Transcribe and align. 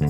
Hallo 0.00 0.06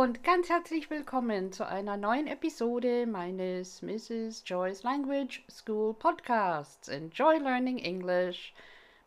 und 0.00 0.24
ganz 0.24 0.48
herzlich 0.48 0.90
willkommen 0.90 1.52
zu 1.52 1.64
einer 1.64 1.96
neuen 1.96 2.26
Episode 2.26 3.06
meines 3.06 3.82
Mrs. 3.82 4.42
Joyce 4.46 4.82
Language 4.82 5.44
School 5.48 5.94
Podcasts. 5.94 6.88
Enjoy 6.88 7.38
Learning 7.38 7.78
English. 7.78 8.52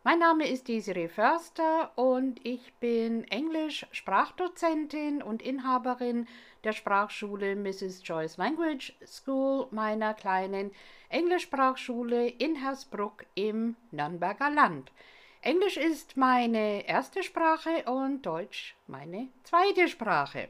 Mein 0.04 0.20
Name 0.20 0.48
ist 0.48 0.68
Desiree 0.68 1.08
Förster 1.08 1.92
und 1.96 2.40
ich 2.46 2.72
bin 2.80 3.24
Englisch-Sprachdozentin 3.24 5.22
und 5.22 5.42
Inhaberin 5.42 6.26
der 6.64 6.72
Sprachschule 6.72 7.56
Mrs. 7.56 8.02
Joyce 8.04 8.36
Language 8.36 8.94
School, 9.04 9.66
meiner 9.70 10.14
kleinen 10.14 10.70
Englischsprachschule 11.08 12.28
in 12.28 12.56
Hersbruck 12.56 13.24
im 13.34 13.76
Nürnberger 13.90 14.50
Land. 14.50 14.92
Englisch 15.40 15.76
ist 15.76 16.16
meine 16.16 16.86
erste 16.86 17.22
Sprache 17.22 17.84
und 17.90 18.22
Deutsch 18.22 18.76
meine 18.86 19.28
zweite 19.42 19.88
Sprache. 19.88 20.48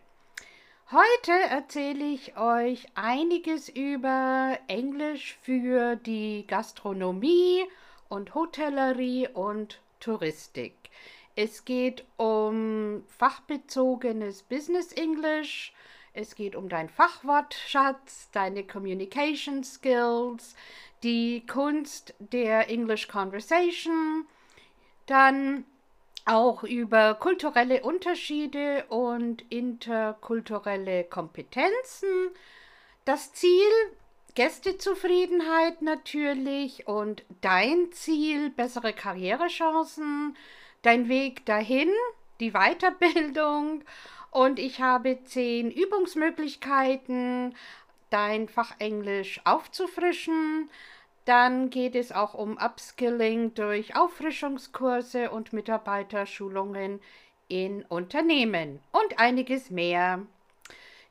Heute 0.90 1.32
erzähle 1.48 2.04
ich 2.04 2.36
euch 2.36 2.86
einiges 2.94 3.70
über 3.70 4.58
Englisch 4.68 5.38
für 5.40 5.96
die 5.96 6.46
Gastronomie 6.46 7.64
und 8.10 8.34
Hotellerie 8.34 9.28
und 9.28 9.80
Touristik. 10.00 10.74
Es 11.34 11.64
geht 11.64 12.04
um 12.18 13.04
fachbezogenes 13.08 14.42
Business 14.42 14.92
English, 14.92 15.72
es 16.14 16.34
geht 16.34 16.54
um 16.56 16.68
dein 16.68 16.88
Fachwortschatz, 16.88 18.30
deine 18.32 18.64
Communication 18.64 19.64
Skills, 19.64 20.54
die 21.02 21.46
Kunst 21.46 22.14
der 22.18 22.68
English 22.68 23.08
Conversation, 23.08 24.26
dann 25.06 25.64
auch 26.24 26.62
über 26.62 27.14
kulturelle 27.14 27.82
Unterschiede 27.82 28.84
und 28.88 29.42
interkulturelle 29.50 31.04
Kompetenzen. 31.04 32.30
Das 33.04 33.32
Ziel 33.32 33.70
Gästezufriedenheit 34.34 35.82
natürlich 35.82 36.86
und 36.86 37.22
dein 37.42 37.92
Ziel, 37.92 38.50
bessere 38.50 38.94
Karrierechancen, 38.94 40.36
dein 40.82 41.08
Weg 41.08 41.44
dahin, 41.44 41.90
die 42.40 42.52
Weiterbildung 42.52 43.84
und 44.32 44.58
ich 44.58 44.80
habe 44.80 45.22
zehn 45.24 45.70
Übungsmöglichkeiten, 45.70 47.54
dein 48.10 48.48
Fachenglisch 48.48 49.40
aufzufrischen. 49.44 50.70
Dann 51.26 51.70
geht 51.70 51.94
es 51.94 52.10
auch 52.10 52.34
um 52.34 52.56
Upskilling 52.56 53.54
durch 53.54 53.94
Auffrischungskurse 53.94 55.30
und 55.30 55.52
Mitarbeiterschulungen 55.52 57.00
in 57.46 57.84
Unternehmen 57.84 58.80
und 58.90 59.20
einiges 59.20 59.70
mehr. 59.70 60.26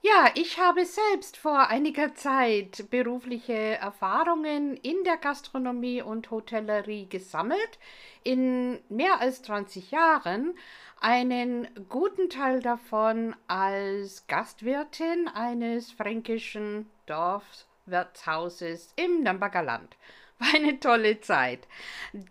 Ja, 0.01 0.31
ich 0.33 0.59
habe 0.59 0.83
selbst 0.83 1.37
vor 1.37 1.67
einiger 1.67 2.15
Zeit 2.15 2.89
berufliche 2.89 3.53
Erfahrungen 3.53 4.75
in 4.77 5.03
der 5.03 5.17
Gastronomie 5.17 6.01
und 6.01 6.31
Hotellerie 6.31 7.05
gesammelt, 7.07 7.77
in 8.23 8.79
mehr 8.89 9.21
als 9.21 9.43
20 9.43 9.91
Jahren, 9.91 10.55
einen 11.01 11.67
guten 11.89 12.29
Teil 12.29 12.61
davon 12.61 13.35
als 13.47 14.25
Gastwirtin 14.27 15.27
eines 15.27 15.91
fränkischen 15.91 16.89
Dorfwirtshauses 17.07 18.93
im 18.95 19.23
Nürnberger 19.23 19.63
Land 19.63 19.97
war 20.39 20.55
eine 20.55 20.79
tolle 20.79 21.19
Zeit. 21.19 21.67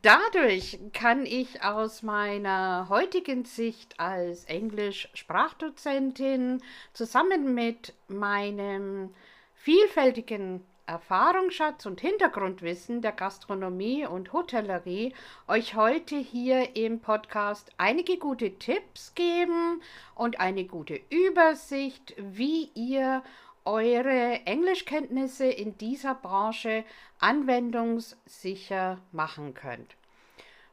Dadurch 0.03 0.79
kann 0.93 1.27
ich 1.27 1.63
aus 1.63 2.03
meiner 2.03 2.87
heutigen 2.89 3.45
Sicht 3.45 3.99
als 3.99 4.45
Englisch-Sprachdozentin 4.45 6.63
zusammen 6.93 7.55
mit 7.55 7.93
meinem 8.09 9.13
vielfältigen 9.55 10.65
Erfahrungsschatz 10.91 11.87
und 11.87 12.01
Hintergrundwissen 12.01 13.01
der 13.01 13.13
Gastronomie 13.13 14.07
und 14.07 14.33
Hotellerie 14.33 15.15
euch 15.47 15.77
heute 15.77 16.17
hier 16.17 16.75
im 16.75 16.99
Podcast 16.99 17.71
einige 17.79 18.19
gute 18.19 18.59
Tipps 18.59 19.15
geben 19.15 19.81
und 20.17 20.41
eine 20.41 20.65
gute 20.65 21.01
Übersicht, 21.09 22.17
wie 22.19 22.71
ihr 22.75 23.23
eure 23.65 24.41
Englischkenntnisse 24.47 25.47
in 25.47 25.79
dieser 25.79 26.17
Branche 26.17 26.85
anwendungssicher 27.21 28.99
machen 29.13 29.55
könnt. 29.55 30.00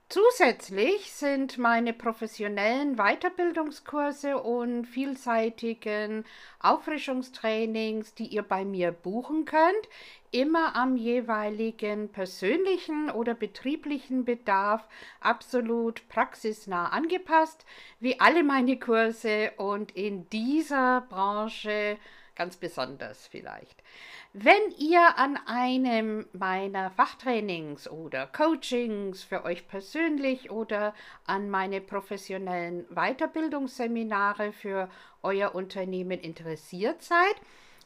Zusätzlich 0.09 1.11
sind 1.11 1.57
meine 1.57 1.91
professionellen 1.91 2.95
Weiterbildungskurse 2.95 4.37
und 4.37 4.85
vielseitigen 4.85 6.23
Auffrischungstrainings, 6.61 8.13
die 8.13 8.27
ihr 8.27 8.43
bei 8.43 8.63
mir 8.63 8.93
buchen 8.93 9.43
könnt, 9.43 9.89
immer 10.31 10.77
am 10.77 10.95
jeweiligen 10.95 12.07
persönlichen 12.07 13.09
oder 13.09 13.33
betrieblichen 13.33 14.23
Bedarf 14.23 14.87
absolut 15.19 16.07
praxisnah 16.07 16.87
angepasst, 16.87 17.65
wie 17.99 18.17
alle 18.21 18.45
meine 18.45 18.79
Kurse. 18.79 19.51
Und 19.57 19.91
in 19.91 20.29
dieser 20.29 21.01
Branche 21.01 21.97
ganz 22.37 22.55
besonders 22.55 23.27
vielleicht. 23.27 23.83
Wenn 24.31 24.71
ihr 24.77 25.17
an 25.17 25.37
einem 25.47 26.27
meiner 26.31 26.91
Fachtrainings 26.91 27.89
oder 27.89 28.27
Coachings 28.27 29.23
für 29.23 29.43
euch 29.43 29.67
persönlich 29.67 30.51
oder 30.51 30.93
an 31.25 31.49
meine 31.49 31.81
professionellen 31.81 32.85
Weiterbildungsseminare 32.89 34.53
für 34.53 34.89
euer 35.23 35.55
Unternehmen 35.55 36.19
interessiert 36.19 37.01
seid, 37.01 37.35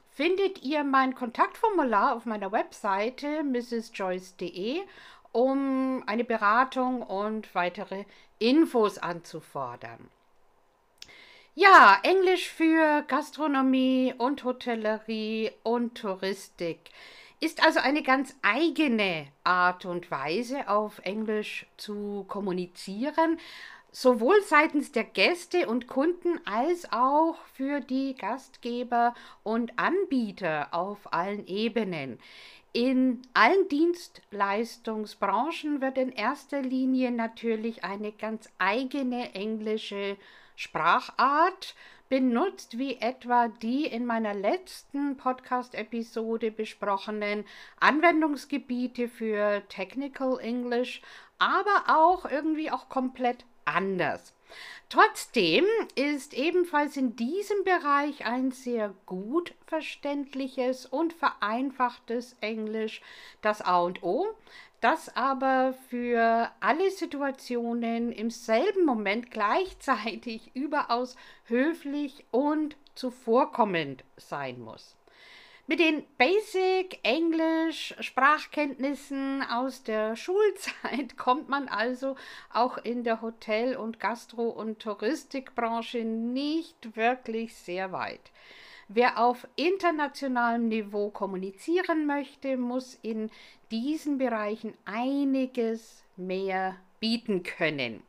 findet 0.09 0.61
ihr 0.61 0.83
mein 0.83 1.15
Kontaktformular 1.15 2.15
auf 2.15 2.25
meiner 2.25 2.51
Webseite 2.51 3.43
mrsjoyce.de, 3.43 4.81
um 5.31 6.03
eine 6.05 6.25
Beratung 6.25 7.01
und 7.01 7.55
weitere 7.55 8.03
Infos 8.37 8.97
anzufordern. 8.97 10.09
Ja, 11.53 11.99
Englisch 12.03 12.49
für 12.49 13.03
Gastronomie 13.09 14.13
und 14.17 14.45
Hotellerie 14.45 15.51
und 15.63 15.97
Touristik 15.97 16.79
ist 17.41 17.61
also 17.61 17.81
eine 17.81 18.03
ganz 18.03 18.33
eigene 18.41 19.27
Art 19.43 19.83
und 19.83 20.09
Weise, 20.09 20.69
auf 20.69 20.99
Englisch 20.99 21.65
zu 21.75 22.23
kommunizieren, 22.29 23.37
sowohl 23.91 24.41
seitens 24.43 24.93
der 24.93 25.03
Gäste 25.03 25.67
und 25.67 25.87
Kunden 25.87 26.39
als 26.45 26.89
auch 26.93 27.35
für 27.53 27.81
die 27.81 28.15
Gastgeber 28.15 29.13
und 29.43 29.77
Anbieter 29.77 30.73
auf 30.73 31.11
allen 31.11 31.45
Ebenen. 31.47 32.17
In 32.71 33.23
allen 33.33 33.67
Dienstleistungsbranchen 33.67 35.81
wird 35.81 35.97
in 35.97 36.13
erster 36.13 36.61
Linie 36.61 37.11
natürlich 37.11 37.83
eine 37.83 38.13
ganz 38.13 38.47
eigene 38.57 39.33
englische 39.33 40.15
Sprachart 40.55 41.75
benutzt, 42.09 42.77
wie 42.77 42.97
etwa 42.97 43.47
die 43.47 43.85
in 43.85 44.05
meiner 44.05 44.33
letzten 44.33 45.15
Podcast-Episode 45.15 46.51
besprochenen 46.51 47.45
Anwendungsgebiete 47.79 49.07
für 49.07 49.63
Technical 49.69 50.37
English, 50.39 51.01
aber 51.39 51.85
auch 51.87 52.25
irgendwie 52.29 52.69
auch 52.69 52.89
komplett 52.89 53.45
anders. 53.63 54.33
Trotzdem 54.89 55.63
ist 55.95 56.33
ebenfalls 56.33 56.97
in 56.97 57.15
diesem 57.15 57.63
Bereich 57.63 58.25
ein 58.25 58.51
sehr 58.51 58.93
gut 59.05 59.53
verständliches 59.65 60.85
und 60.85 61.13
vereinfachtes 61.13 62.35
Englisch 62.41 63.01
das 63.41 63.61
A 63.61 63.79
und 63.79 64.03
O, 64.03 64.27
das 64.81 65.15
aber 65.15 65.73
für 65.89 66.51
alle 66.59 66.91
Situationen 66.91 68.11
im 68.11 68.29
selben 68.29 68.85
Moment 68.85 69.31
gleichzeitig 69.31 70.51
überaus 70.55 71.15
höflich 71.45 72.25
und 72.31 72.75
zuvorkommend 72.95 74.03
sein 74.17 74.59
muss. 74.59 74.97
Mit 75.67 75.79
den 75.79 76.03
Basic 76.17 76.99
Englisch 77.03 77.95
Sprachkenntnissen 77.99 79.43
aus 79.43 79.83
der 79.83 80.15
Schulzeit 80.17 81.15
kommt 81.15 81.47
man 81.47 81.69
also 81.69 82.15
auch 82.51 82.77
in 82.79 83.03
der 83.03 83.21
Hotel- 83.21 83.77
und 83.77 83.99
Gastro- 83.99 84.49
und 84.49 84.79
Touristikbranche 84.79 85.99
nicht 85.99 86.97
wirklich 86.97 87.55
sehr 87.55 87.91
weit. 87.91 88.31
Wer 88.93 89.19
auf 89.19 89.47
internationalem 89.55 90.67
Niveau 90.67 91.11
kommunizieren 91.11 92.05
möchte, 92.05 92.57
muss 92.57 92.99
in 93.01 93.29
diesen 93.71 94.17
Bereichen 94.17 94.73
einiges 94.83 96.03
mehr 96.17 96.75
bieten 96.99 97.43
können. 97.43 98.03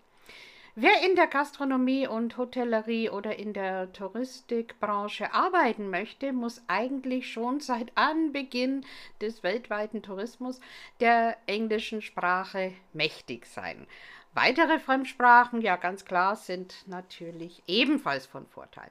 Wer 0.74 1.04
in 1.08 1.14
der 1.14 1.28
Gastronomie 1.28 2.08
und 2.08 2.36
Hotellerie 2.36 3.10
oder 3.10 3.38
in 3.38 3.52
der 3.52 3.92
Touristikbranche 3.92 5.32
arbeiten 5.32 5.88
möchte, 5.88 6.32
muss 6.32 6.60
eigentlich 6.66 7.30
schon 7.30 7.60
seit 7.60 7.96
Anbeginn 7.96 8.84
des 9.20 9.44
weltweiten 9.44 10.02
Tourismus 10.02 10.60
der 10.98 11.36
englischen 11.46 12.02
Sprache 12.02 12.72
mächtig 12.92 13.46
sein. 13.46 13.86
Weitere 14.34 14.80
Fremdsprachen, 14.80 15.60
ja 15.60 15.76
ganz 15.76 16.06
klar, 16.06 16.34
sind 16.36 16.74
natürlich 16.88 17.62
ebenfalls 17.68 18.26
von 18.26 18.46
Vorteil. 18.46 18.90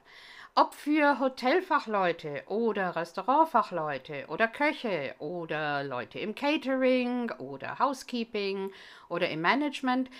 Ob 0.54 0.74
für 0.74 1.18
Hotelfachleute 1.18 2.42
oder 2.46 2.94
Restaurantfachleute 2.94 4.26
oder 4.28 4.48
Köche 4.48 5.14
oder 5.18 5.82
Leute 5.82 6.18
im 6.18 6.34
Catering 6.34 7.30
oder 7.38 7.78
Housekeeping 7.78 8.70
oder 9.08 9.30
im 9.30 9.40
Management, 9.40 10.10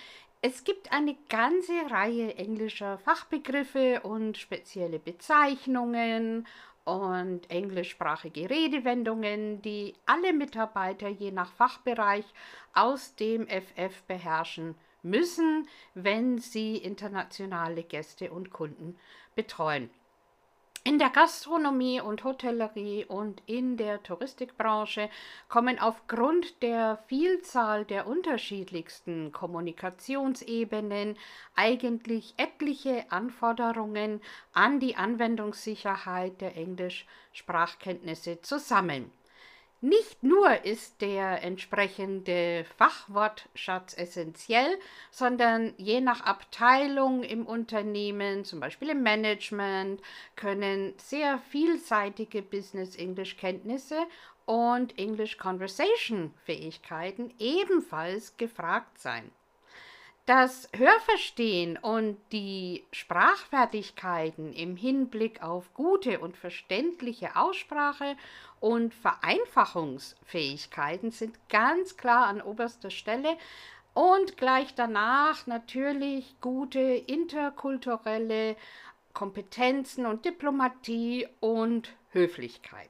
es 0.41 0.63
gibt 0.63 0.91
eine 0.91 1.15
ganze 1.29 1.73
Reihe 1.87 2.33
englischer 2.33 2.97
Fachbegriffe 2.97 4.01
und 4.01 4.39
spezielle 4.39 4.97
Bezeichnungen 4.97 6.47
und 6.83 7.47
englischsprachige 7.51 8.49
Redewendungen, 8.49 9.61
die 9.61 9.93
alle 10.07 10.33
Mitarbeiter 10.33 11.09
je 11.09 11.29
nach 11.29 11.51
Fachbereich 11.53 12.25
aus 12.73 13.13
dem 13.17 13.47
FF 13.47 14.01
beherrschen 14.07 14.73
müssen, 15.03 15.67
wenn 15.93 16.39
sie 16.39 16.77
internationale 16.77 17.83
Gäste 17.83 18.31
und 18.31 18.49
Kunden 18.49 18.97
betreuen. 19.35 19.91
In 20.85 20.99
der 20.99 21.11
Gastronomie 21.11 22.01
und 22.01 22.25
Hotellerie 22.25 23.05
und 23.05 23.41
in 23.45 23.77
der 23.77 24.03
Touristikbranche 24.03 25.09
kommen 25.47 25.79
aufgrund 25.79 26.61
der 26.61 27.01
Vielzahl 27.07 27.85
der 27.85 28.05
unterschiedlichsten 28.05 29.31
Kommunikationsebenen 29.31 31.17
eigentlich 31.55 32.33
etliche 32.35 33.09
Anforderungen 33.13 34.19
an 34.51 34.81
die 34.81 34.97
Anwendungssicherheit 34.97 36.41
der 36.41 36.57
Englischsprachkenntnisse 36.57 38.41
zusammen. 38.41 39.09
Nicht 39.85 40.23
nur 40.23 40.63
ist 40.63 41.01
der 41.01 41.43
entsprechende 41.43 42.65
Fachwortschatz 42.77 43.97
essentiell, 43.97 44.79
sondern 45.11 45.73
je 45.75 45.99
nach 45.99 46.21
Abteilung 46.21 47.21
im 47.21 47.45
Unternehmen, 47.45 48.45
zum 48.45 48.61
Beispiel 48.61 48.91
im 48.91 49.03
Management, 49.03 50.01
können 50.37 50.93
sehr 50.95 51.37
vielseitige 51.49 52.41
Business 52.41 52.95
English 52.95 53.35
Kenntnisse 53.35 53.97
und 54.45 54.97
English 54.97 55.37
Conversation 55.37 56.33
Fähigkeiten 56.45 57.33
ebenfalls 57.37 58.37
gefragt 58.37 58.99
sein. 58.99 59.31
Das 60.25 60.69
Hörverstehen 60.73 61.75
und 61.75 62.17
die 62.31 62.85
Sprachfertigkeiten 62.93 64.53
im 64.53 64.77
Hinblick 64.77 65.43
auf 65.43 65.73
gute 65.73 66.19
und 66.19 66.37
verständliche 66.37 67.35
Aussprache 67.35 68.15
und 68.63 68.93
Vereinfachungsfähigkeiten 68.93 71.11
sind 71.11 71.37
ganz 71.49 71.97
klar 71.97 72.27
an 72.27 72.41
oberster 72.41 72.91
Stelle 72.91 73.35
und 73.93 74.37
gleich 74.37 74.73
danach 74.73 75.45
natürlich 75.47 76.39
gute 76.39 76.79
interkulturelle 76.79 78.55
Kompetenzen 79.13 80.05
und 80.05 80.23
Diplomatie 80.23 81.27
und 81.41 81.93
Höflichkeit. 82.11 82.89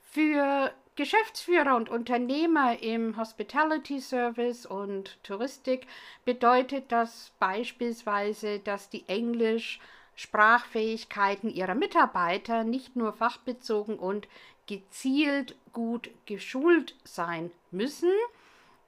Für 0.00 0.72
Geschäftsführer 0.96 1.76
und 1.76 1.90
Unternehmer 1.90 2.82
im 2.82 3.18
Hospitality 3.18 4.00
Service 4.00 4.64
und 4.64 5.22
Touristik 5.22 5.86
bedeutet 6.24 6.90
das 6.90 7.32
beispielsweise, 7.38 8.60
dass 8.60 8.88
die 8.88 9.06
Englisch 9.06 9.80
Sprachfähigkeiten 10.14 11.50
ihrer 11.50 11.74
Mitarbeiter 11.74 12.64
nicht 12.64 12.96
nur 12.96 13.12
fachbezogen 13.12 13.98
und 13.98 14.26
gezielt 14.68 15.56
gut 15.72 16.10
geschult 16.26 16.94
sein 17.02 17.50
müssen. 17.72 18.12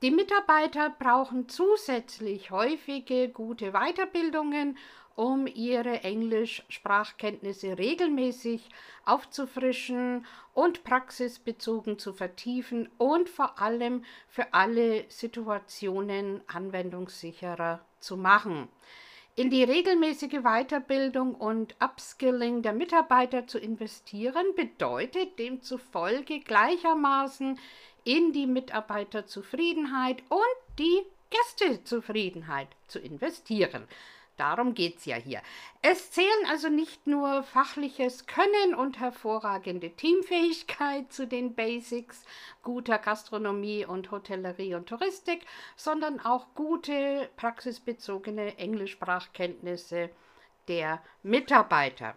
Die 0.02 0.12
Mitarbeiter 0.12 0.90
brauchen 0.90 1.48
zusätzlich 1.48 2.52
häufige 2.52 3.28
gute 3.28 3.72
Weiterbildungen 3.72 4.78
um 5.16 5.46
ihre 5.46 6.02
Englischsprachkenntnisse 6.02 7.76
regelmäßig 7.76 8.70
aufzufrischen 9.04 10.24
und 10.54 10.82
praxisbezogen 10.84 11.98
zu 11.98 12.14
vertiefen 12.14 12.88
und 12.96 13.28
vor 13.28 13.60
allem 13.60 14.04
für 14.28 14.54
alle 14.54 15.04
Situationen 15.10 16.40
anwendungssicherer 16.46 17.84
zu 17.98 18.16
machen. 18.16 18.68
In 19.40 19.48
die 19.48 19.64
regelmäßige 19.64 20.42
Weiterbildung 20.42 21.34
und 21.34 21.74
Upskilling 21.82 22.60
der 22.60 22.74
Mitarbeiter 22.74 23.46
zu 23.46 23.58
investieren, 23.58 24.54
bedeutet 24.54 25.38
demzufolge 25.38 26.40
gleichermaßen 26.40 27.58
in 28.04 28.34
die 28.34 28.46
Mitarbeiterzufriedenheit 28.46 30.22
und 30.28 30.78
die 30.78 31.00
Gästezufriedenheit 31.30 32.68
zu 32.86 32.98
investieren. 32.98 33.88
Darum 34.40 34.72
geht 34.72 34.96
es 34.96 35.04
ja 35.04 35.16
hier. 35.16 35.42
Es 35.82 36.12
zählen 36.12 36.46
also 36.48 36.70
nicht 36.70 37.06
nur 37.06 37.42
fachliches 37.42 38.26
Können 38.26 38.74
und 38.74 38.98
hervorragende 38.98 39.90
Teamfähigkeit 39.90 41.12
zu 41.12 41.26
den 41.26 41.54
Basics 41.54 42.24
guter 42.62 42.96
Gastronomie 42.96 43.84
und 43.84 44.10
Hotellerie 44.10 44.76
und 44.76 44.88
Touristik, 44.88 45.44
sondern 45.76 46.20
auch 46.20 46.54
gute 46.54 47.28
praxisbezogene 47.36 48.56
Englischsprachkenntnisse 48.56 50.08
der 50.68 51.02
Mitarbeiter. 51.22 52.16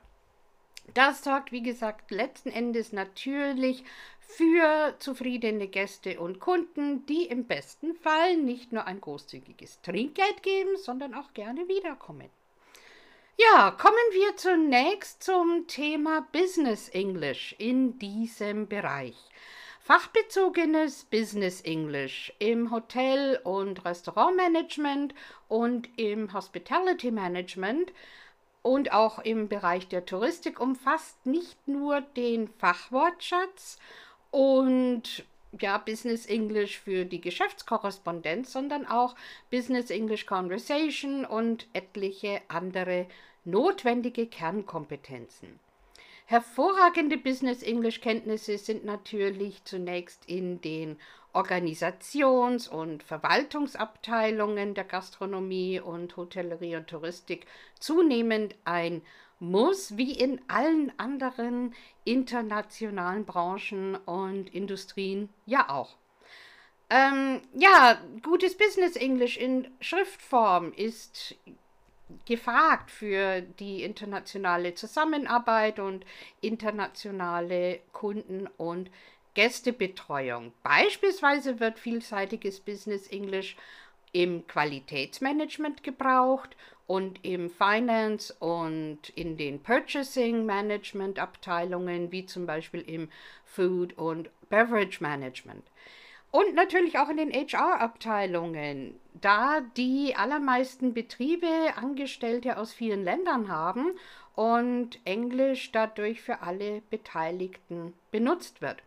Das 0.94 1.24
sorgt, 1.26 1.52
wie 1.52 1.64
gesagt, 1.64 2.12
letzten 2.12 2.50
Endes 2.50 2.94
natürlich 2.94 3.84
für 4.38 4.96
zufriedene 5.00 5.68
Gäste 5.68 6.20
und 6.20 6.40
Kunden, 6.40 7.06
die 7.06 7.26
im 7.26 7.46
besten 7.46 7.96
Fall 7.96 8.38
nicht 8.38 8.72
nur 8.72 8.86
ein 8.86 9.02
großzügiges 9.02 9.82
Trinkgeld 9.82 10.44
geben, 10.44 10.78
sondern 10.78 11.14
auch 11.14 11.34
gerne 11.34 11.68
wiederkommen. 11.68 12.30
Ja, 13.38 13.72
kommen 13.72 13.96
wir 14.12 14.38
zunächst 14.38 15.24
zum 15.24 15.66
Thema 15.68 16.28
Business 16.32 16.90
English 16.90 17.56
in 17.58 17.98
diesem 17.98 18.68
Bereich. 18.68 19.16
Fachbezogenes 19.80 21.06
Business 21.06 21.62
English 21.62 22.32
im 22.40 22.72
Hotel- 22.72 23.40
und 23.44 23.84
Restaurantmanagement 23.84 25.14
und 25.50 25.90
im 25.98 26.32
Hospitality 26.32 27.12
Management 27.12 27.92
und 28.62 28.94
auch 28.94 29.20
im 29.20 29.50
Bereich 29.50 29.88
der 29.90 30.06
Touristik 30.06 30.60
umfasst 30.60 31.26
nicht 31.26 31.68
nur 31.68 32.02
den 32.02 32.48
Fachwortschatz 32.48 33.78
und 34.34 35.24
ja, 35.62 35.78
Business 35.78 36.26
English 36.26 36.80
für 36.80 37.06
die 37.06 37.22
Geschäftskorrespondenz, 37.22 38.52
sondern 38.52 38.88
auch 38.88 39.16
Business 39.52 39.92
English 39.92 40.26
Conversation 40.26 41.24
und 41.24 41.68
etliche 41.74 42.42
andere 42.48 43.06
notwendige 43.46 44.26
Kernkompetenzen. 44.26 45.60
Hervorragende 46.26 47.18
Business 47.18 47.62
English 47.62 48.02
Kenntnisse 48.02 48.58
sind 48.58 48.86
natürlich 48.86 49.64
zunächst 49.66 50.28
in 50.28 50.60
den 50.62 50.98
Organisations- 51.34 52.68
und 52.68 53.04
Verwaltungsabteilungen 53.04 54.74
der 54.74 54.86
Gastronomie 54.86 55.80
und 55.80 56.18
Hotellerie 56.18 56.78
und 56.78 56.88
Touristik 56.88 57.46
zunehmend 57.80 58.56
ein 58.66 59.04
Muss, 59.44 59.98
wie 59.98 60.14
in 60.14 60.42
allen 60.48 60.98
anderen 60.98 61.76
internationalen 62.06 63.26
Branchen 63.26 63.96
und 63.96 64.54
Industrien 64.54 65.28
ja 65.46 65.70
auch. 65.70 65.98
Ähm, 66.90 67.42
ja, 67.54 68.00
gutes 68.22 68.58
Business 68.58 68.96
English 68.96 69.36
in 69.36 69.68
Schriftform 69.82 70.72
ist 70.72 71.36
gefragt 72.26 72.90
für 72.90 73.42
die 73.42 73.84
internationale 73.84 74.76
Zusammenarbeit 74.76 75.80
und 75.80 76.06
internationale 76.40 77.82
Kunden- 77.92 78.48
und 78.58 78.90
Gästebetreuung. 79.34 80.54
Beispielsweise 80.64 81.60
wird 81.60 81.80
vielseitiges 81.80 82.62
Business 82.62 83.08
English 83.08 83.58
im 84.14 84.48
Qualitätsmanagement 84.48 85.84
gebraucht 85.84 86.56
und 86.88 87.24
im 87.24 87.50
Finance 87.50 88.34
und 88.40 89.10
in 89.16 89.38
den 89.38 89.62
Purchasing 89.62 90.46
Management 90.46 91.20
Abteilungen, 91.20 92.12
wie 92.12 92.26
zum 92.26 92.46
Beispiel 92.46 92.82
im 92.82 93.10
Food 93.46 93.98
und 93.98 94.30
Beverage 94.50 95.02
Management. 95.02 95.64
Und 96.32 96.56
natürlich 96.56 96.98
auch 96.98 97.10
in 97.10 97.18
den 97.18 97.32
HR-Abteilungen, 97.32 99.00
da 99.14 99.62
die 99.78 100.16
allermeisten 100.16 100.94
Betriebe 100.94 101.48
Angestellte 101.76 102.58
aus 102.58 102.74
vielen 102.74 103.04
Ländern 103.04 103.50
haben 103.50 103.92
und 104.36 105.00
Englisch 105.06 105.72
dadurch 105.72 106.22
für 106.22 106.42
alle 106.42 106.82
Beteiligten 106.90 107.94
benutzt 108.10 108.62
wird. 108.62 108.78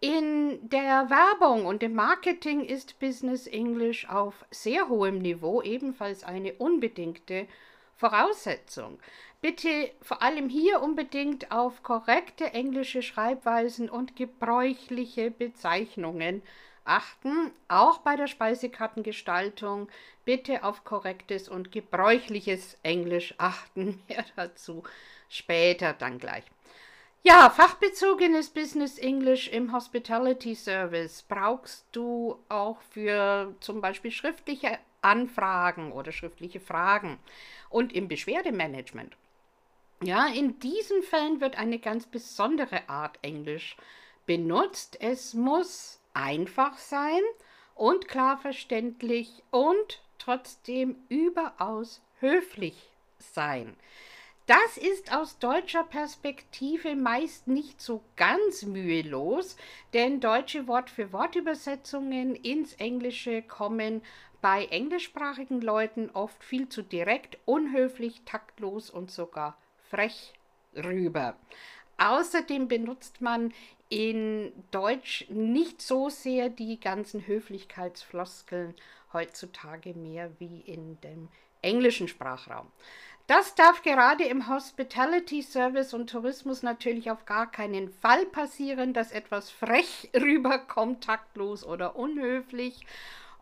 In 0.00 0.68
der 0.68 1.10
Werbung 1.10 1.66
und 1.66 1.82
im 1.82 1.94
Marketing 1.94 2.64
ist 2.64 3.00
Business 3.00 3.48
English 3.48 4.08
auf 4.08 4.44
sehr 4.48 4.88
hohem 4.88 5.18
Niveau 5.18 5.60
ebenfalls 5.60 6.22
eine 6.22 6.52
unbedingte 6.52 7.48
Voraussetzung. 7.96 9.00
Bitte 9.40 9.90
vor 10.00 10.22
allem 10.22 10.48
hier 10.48 10.82
unbedingt 10.82 11.50
auf 11.50 11.82
korrekte 11.82 12.52
englische 12.52 13.02
Schreibweisen 13.02 13.90
und 13.90 14.14
gebräuchliche 14.14 15.32
Bezeichnungen 15.32 16.42
achten. 16.84 17.50
Auch 17.66 17.98
bei 17.98 18.14
der 18.14 18.28
Speisekartengestaltung 18.28 19.88
bitte 20.24 20.62
auf 20.62 20.84
korrektes 20.84 21.48
und 21.48 21.72
gebräuchliches 21.72 22.78
Englisch 22.84 23.34
achten. 23.38 24.00
Mehr 24.08 24.24
dazu 24.36 24.84
später 25.28 25.92
dann 25.92 26.20
gleich. 26.20 26.44
Ja, 27.22 27.50
fachbezogenes 27.50 28.50
Business 28.50 28.96
English 28.96 29.48
im 29.48 29.72
Hospitality 29.72 30.54
Service 30.54 31.24
brauchst 31.28 31.84
du 31.92 32.38
auch 32.48 32.80
für 32.90 33.54
zum 33.60 33.80
Beispiel 33.80 34.10
schriftliche 34.10 34.78
Anfragen 35.02 35.92
oder 35.92 36.12
schriftliche 36.12 36.60
Fragen 36.60 37.18
und 37.70 37.92
im 37.92 38.08
Beschwerdemanagement. 38.08 39.16
Ja, 40.02 40.28
in 40.28 40.60
diesen 40.60 41.02
Fällen 41.02 41.40
wird 41.40 41.58
eine 41.58 41.80
ganz 41.80 42.06
besondere 42.06 42.88
Art 42.88 43.18
Englisch 43.22 43.76
benutzt. 44.26 44.96
Es 45.00 45.34
muss 45.34 46.00
einfach 46.14 46.78
sein 46.78 47.20
und 47.74 48.06
klar 48.06 48.38
verständlich 48.38 49.42
und 49.50 50.02
trotzdem 50.18 50.96
überaus 51.08 52.00
höflich 52.20 52.90
sein. 53.18 53.76
Das 54.48 54.78
ist 54.78 55.14
aus 55.14 55.38
deutscher 55.38 55.84
Perspektive 55.84 56.96
meist 56.96 57.48
nicht 57.48 57.82
so 57.82 58.02
ganz 58.16 58.62
mühelos, 58.62 59.58
denn 59.92 60.20
deutsche 60.20 60.66
Wort-für-Wort-Übersetzungen 60.66 62.34
ins 62.34 62.72
Englische 62.72 63.42
kommen 63.42 64.00
bei 64.40 64.64
englischsprachigen 64.64 65.60
Leuten 65.60 66.08
oft 66.14 66.42
viel 66.42 66.66
zu 66.70 66.80
direkt, 66.80 67.36
unhöflich, 67.44 68.22
taktlos 68.24 68.88
und 68.88 69.10
sogar 69.10 69.58
frech 69.90 70.32
rüber. 70.74 71.36
Außerdem 71.98 72.68
benutzt 72.68 73.20
man 73.20 73.52
in 73.90 74.50
Deutsch 74.70 75.26
nicht 75.28 75.82
so 75.82 76.08
sehr 76.08 76.48
die 76.48 76.80
ganzen 76.80 77.26
Höflichkeitsfloskeln 77.26 78.74
heutzutage 79.12 79.92
mehr 79.92 80.30
wie 80.38 80.60
in 80.60 80.98
dem 81.02 81.28
englischen 81.60 82.08
Sprachraum. 82.08 82.68
Das 83.28 83.54
darf 83.54 83.82
gerade 83.82 84.24
im 84.24 84.48
Hospitality 84.48 85.42
Service 85.42 85.92
und 85.92 86.08
Tourismus 86.08 86.62
natürlich 86.62 87.10
auf 87.10 87.26
gar 87.26 87.50
keinen 87.50 87.90
Fall 87.90 88.24
passieren, 88.24 88.94
dass 88.94 89.12
etwas 89.12 89.50
frech 89.50 90.08
rüberkommt, 90.16 91.04
taktlos 91.04 91.62
oder 91.62 91.94
unhöflich. 91.94 92.86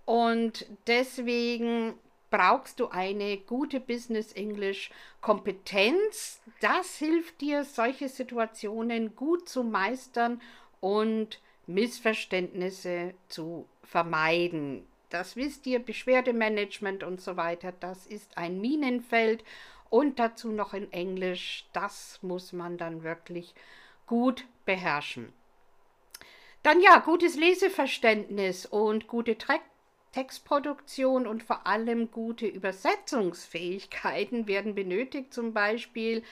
Und 0.04 0.66
deswegen 0.88 1.94
brauchst 2.30 2.80
du 2.80 2.88
eine 2.88 3.36
gute 3.36 3.78
Business 3.78 4.32
English 4.32 4.90
Kompetenz. 5.20 6.40
Das 6.60 6.96
hilft 6.96 7.40
dir, 7.40 7.64
solche 7.64 8.08
Situationen 8.08 9.14
gut 9.14 9.48
zu 9.48 9.62
meistern 9.62 10.42
und 10.80 11.40
Missverständnisse 11.68 13.14
zu 13.28 13.68
vermeiden. 13.84 14.84
Das 15.10 15.36
wisst 15.36 15.64
ihr, 15.68 15.78
Beschwerdemanagement 15.78 17.04
und 17.04 17.20
so 17.20 17.36
weiter, 17.36 17.72
das 17.78 18.06
ist 18.06 18.36
ein 18.36 18.60
Minenfeld 18.60 19.44
und 19.90 20.18
dazu 20.18 20.52
noch 20.52 20.74
in 20.74 20.92
Englisch. 20.92 21.66
Das 21.72 22.18
muss 22.22 22.52
man 22.52 22.78
dann 22.78 23.02
wirklich 23.02 23.54
gut 24.06 24.44
beherrschen. 24.64 25.32
Dann 26.62 26.80
ja, 26.80 26.98
gutes 26.98 27.36
Leseverständnis 27.36 28.66
und 28.66 29.06
gute 29.06 29.38
Tre 29.38 29.60
Textproduktion 30.12 31.26
und 31.26 31.42
vor 31.42 31.66
allem 31.66 32.10
gute 32.10 32.46
Übersetzungsfähigkeiten 32.46 34.46
werden 34.46 34.74
benötigt, 34.74 35.34
zum 35.34 35.52
Beispiel 35.52 36.22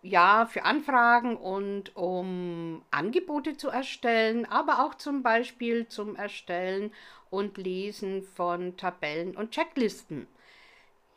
ja 0.00 0.46
für 0.46 0.64
Anfragen 0.64 1.36
und 1.36 1.94
um 1.96 2.82
Angebote 2.90 3.58
zu 3.58 3.68
erstellen, 3.68 4.46
aber 4.46 4.84
auch 4.84 4.94
zum 4.94 5.22
Beispiel 5.22 5.86
zum 5.86 6.16
Erstellen 6.16 6.94
und 7.28 7.58
Lesen 7.58 8.22
von 8.22 8.78
Tabellen 8.78 9.36
und 9.36 9.50
Checklisten. 9.50 10.26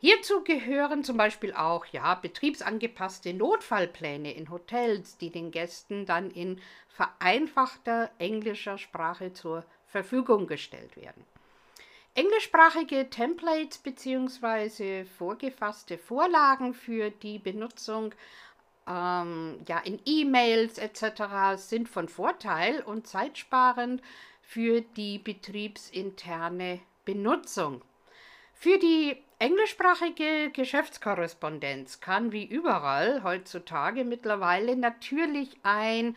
Hierzu 0.02 0.42
gehören 0.42 1.04
zum 1.04 1.18
Beispiel 1.18 1.52
auch 1.52 1.84
ja, 1.86 2.14
betriebsangepasste 2.14 3.34
Notfallpläne 3.34 4.32
in 4.32 4.50
Hotels, 4.50 5.18
die 5.18 5.28
den 5.28 5.50
Gästen 5.50 6.06
dann 6.06 6.30
in 6.30 6.58
vereinfachter 6.88 8.10
englischer 8.18 8.78
Sprache 8.78 9.34
zur 9.34 9.62
Verfügung 9.86 10.46
gestellt 10.46 10.96
werden. 10.96 11.22
Englischsprachige 12.14 13.10
Templates 13.10 13.76
bzw. 13.76 15.04
vorgefasste 15.04 15.98
Vorlagen 15.98 16.72
für 16.72 17.10
die 17.10 17.38
Benutzung 17.38 18.14
ähm, 18.88 19.60
ja, 19.68 19.80
in 19.80 20.00
E-Mails 20.06 20.78
etc. 20.78 21.56
sind 21.56 21.90
von 21.90 22.08
Vorteil 22.08 22.80
und 22.80 23.06
zeitsparend 23.06 24.00
für 24.40 24.80
die 24.80 25.18
betriebsinterne 25.18 26.80
Benutzung. 27.04 27.82
Für 28.54 28.78
die 28.78 29.16
englischsprachige 29.40 30.50
Geschäftskorrespondenz 30.52 31.98
kann 32.00 32.30
wie 32.30 32.44
überall 32.44 33.22
heutzutage 33.22 34.04
mittlerweile 34.04 34.76
natürlich 34.76 35.56
ein 35.62 36.14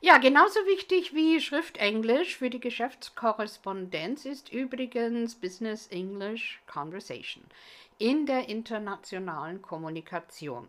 Ja, 0.00 0.18
genauso 0.18 0.60
wichtig 0.66 1.14
wie 1.14 1.40
Schriftenglisch 1.40 2.36
für 2.36 2.50
die 2.50 2.60
Geschäftskorrespondenz 2.60 4.24
ist 4.24 4.52
übrigens 4.52 5.34
Business 5.34 5.86
English 5.88 6.60
Conversation 6.66 7.44
in 7.98 8.26
der 8.26 8.48
internationalen 8.48 9.62
Kommunikation. 9.62 10.68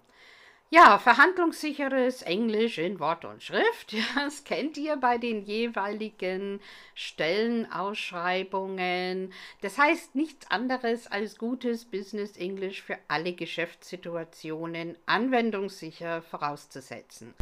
Ja, 0.72 0.98
verhandlungssicheres 0.98 2.24
Englisch 2.24 2.80
in 2.80 3.00
Wort 3.00 3.24
und 3.24 3.44
Schrift, 3.44 3.96
das 4.16 4.44
kennt 4.44 4.78
ihr 4.78 4.98
bei 4.98 5.20
den 5.20 5.44
jeweiligen 5.44 6.60
Stellenausschreibungen. 6.96 9.32
Das 9.62 9.78
heißt 9.78 10.16
nichts 10.16 10.50
anderes 10.50 11.06
als 11.06 11.38
gutes 11.38 11.86
Business 11.86 12.36
English 12.36 12.82
für 12.82 12.98
alle 13.08 13.34
Geschäftssituationen 13.34 14.98
anwendungssicher 15.06 16.24
vorauszusetzen. 16.24 17.36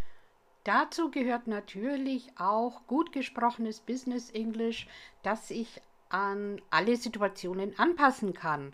Dazu 0.65 1.10
gehört 1.10 1.48
natürlich 1.48 2.30
auch 2.38 2.86
gut 2.88 3.13
gesprochenes 3.13 3.80
Business 3.80 4.32
English, 4.32 4.86
das 5.24 5.48
sich 5.48 5.82
an 6.10 6.62
alle 6.70 6.98
Situationen 6.98 7.80
anpassen 7.80 8.34
kann. 8.34 8.74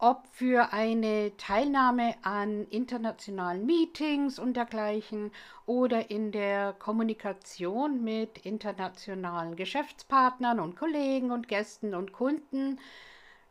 Ob 0.00 0.28
für 0.30 0.72
eine 0.72 1.36
Teilnahme 1.38 2.14
an 2.22 2.68
internationalen 2.70 3.66
Meetings 3.66 4.38
und 4.38 4.54
dergleichen 4.54 5.32
oder 5.66 6.08
in 6.08 6.30
der 6.30 6.72
Kommunikation 6.74 8.04
mit 8.04 8.38
internationalen 8.46 9.56
Geschäftspartnern 9.56 10.60
und 10.60 10.76
Kollegen 10.76 11.32
und 11.32 11.48
Gästen 11.48 11.96
und 11.96 12.12
Kunden. 12.12 12.78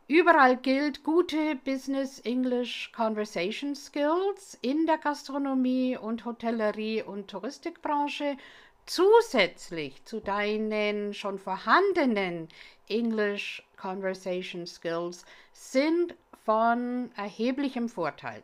Überall 0.06 0.56
gilt 0.56 1.04
gute 1.04 1.54
Business 1.56 2.18
English 2.20 2.92
Conversation 2.96 3.74
Skills 3.74 4.56
in 4.62 4.86
der 4.86 4.96
Gastronomie 4.96 5.98
und 5.98 6.24
Hotellerie 6.24 7.02
und 7.02 7.28
Touristikbranche 7.28 8.38
zusätzlich 8.86 10.02
zu 10.06 10.20
deinen 10.20 11.12
schon 11.12 11.38
vorhandenen 11.38 12.48
English 12.88 13.62
Conversation 13.76 14.66
Skills 14.66 15.26
sind 15.52 16.14
von 16.48 17.10
erheblichem 17.14 17.90
Vorteil. 17.90 18.42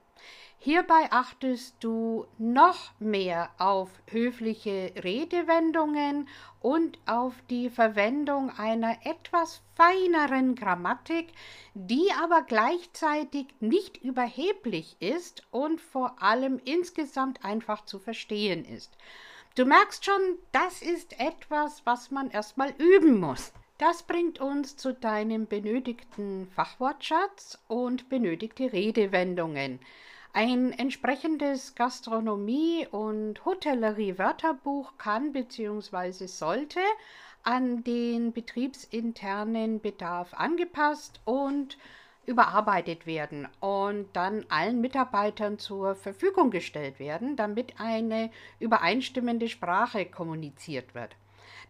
Hierbei 0.59 1.09
achtest 1.11 1.77
du 1.81 2.27
noch 2.37 2.93
mehr 2.99 3.49
auf 3.57 3.89
höfliche 4.11 4.93
Redewendungen 5.03 6.29
und 6.61 6.99
auf 7.07 7.33
die 7.49 7.71
Verwendung 7.71 8.51
einer 8.59 8.99
etwas 9.07 9.63
feineren 9.75 10.55
Grammatik, 10.55 11.33
die 11.73 12.11
aber 12.23 12.43
gleichzeitig 12.43 13.47
nicht 13.61 13.97
überheblich 13.97 14.99
ist 15.01 15.43
und 15.51 15.81
vor 15.81 16.23
allem 16.23 16.61
insgesamt 16.63 17.43
einfach 17.43 17.87
zu 17.87 17.99
verstehen 17.99 18.67
ist. 18.67 18.99
Du 19.55 19.65
merkst 19.65 20.05
schon, 20.05 20.21
das 20.53 20.83
ist 20.83 21.19
etwas, 21.19 21.87
was 21.87 22.11
man 22.11 22.31
erstmal 22.31 22.75
üben 22.77 23.19
muss. 23.19 23.55
Das 23.79 24.05
bringt 24.05 24.41
uns 24.41 24.77
zu 24.77 24.95
deinem 24.95 25.47
benötigten 25.47 26.47
Fachwortschatz 26.55 27.59
und 27.67 28.09
benötigte 28.09 28.73
Redewendungen. 28.73 29.81
Ein 30.33 30.71
entsprechendes 30.71 31.75
Gastronomie- 31.75 32.87
und 32.89 33.45
Hotellerie-Wörterbuch 33.45 34.97
kann 34.97 35.33
bzw. 35.33 36.27
sollte 36.27 36.79
an 37.43 37.83
den 37.83 38.33
betriebsinternen 38.33 39.81
Bedarf 39.81 40.35
angepasst 40.35 41.21
und 41.25 41.77
überarbeitet 42.27 43.07
werden 43.07 43.49
und 43.59 44.07
dann 44.13 44.47
allen 44.51 44.81
Mitarbeitern 44.81 45.59
zur 45.59 45.97
Verfügung 45.97 46.53
gestellt 46.53 47.01
werden, 47.01 47.35
damit 47.35 47.81
eine 47.81 48.31
übereinstimmende 48.61 49.49
Sprache 49.49 50.07
kommuniziert 50.07 50.95
wird. 50.95 51.17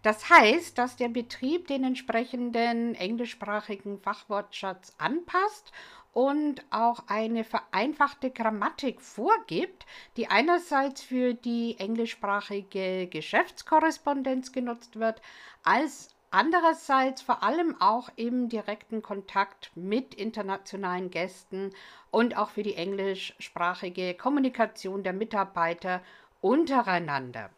Das 0.03 0.29
heißt, 0.29 0.77
dass 0.79 0.97
der 0.97 1.09
Betrieb 1.09 1.69
den 1.69 1.85
entsprechenden 1.85 2.95
englischsprachigen 2.95 3.99
Fachwortschatz 3.99 4.95
anpasst 4.99 5.73
und 6.13 6.65
auch 6.71 7.05
eine 7.09 7.43
vereinfachte 7.45 8.31
Grammatik 8.31 9.01
vorgibt, 9.01 9.85
die 10.17 10.29
einerseits 10.29 11.03
für 11.03 11.35
die 11.35 11.77
englischsprachige 11.79 13.09
Geschäftskorrespondenz 13.09 14.53
genutzt 14.53 14.99
wird, 14.99 15.21
als 15.65 16.15
andererseits 16.31 17.23
vor 17.23 17.43
allem 17.43 17.81
auch 17.81 18.11
im 18.17 18.49
direkten 18.49 19.03
Kontakt 19.03 19.71
mit 19.75 20.15
internationalen 20.15 21.11
Gästen 21.11 21.73
und 22.11 22.37
auch 22.37 22.51
für 22.51 22.63
die 22.63 22.75
englischsprachige 22.75 24.15
Kommunikation 24.15 25.03
der 25.03 25.13
Mitarbeiter 25.13 26.03
untereinander. 26.41 27.51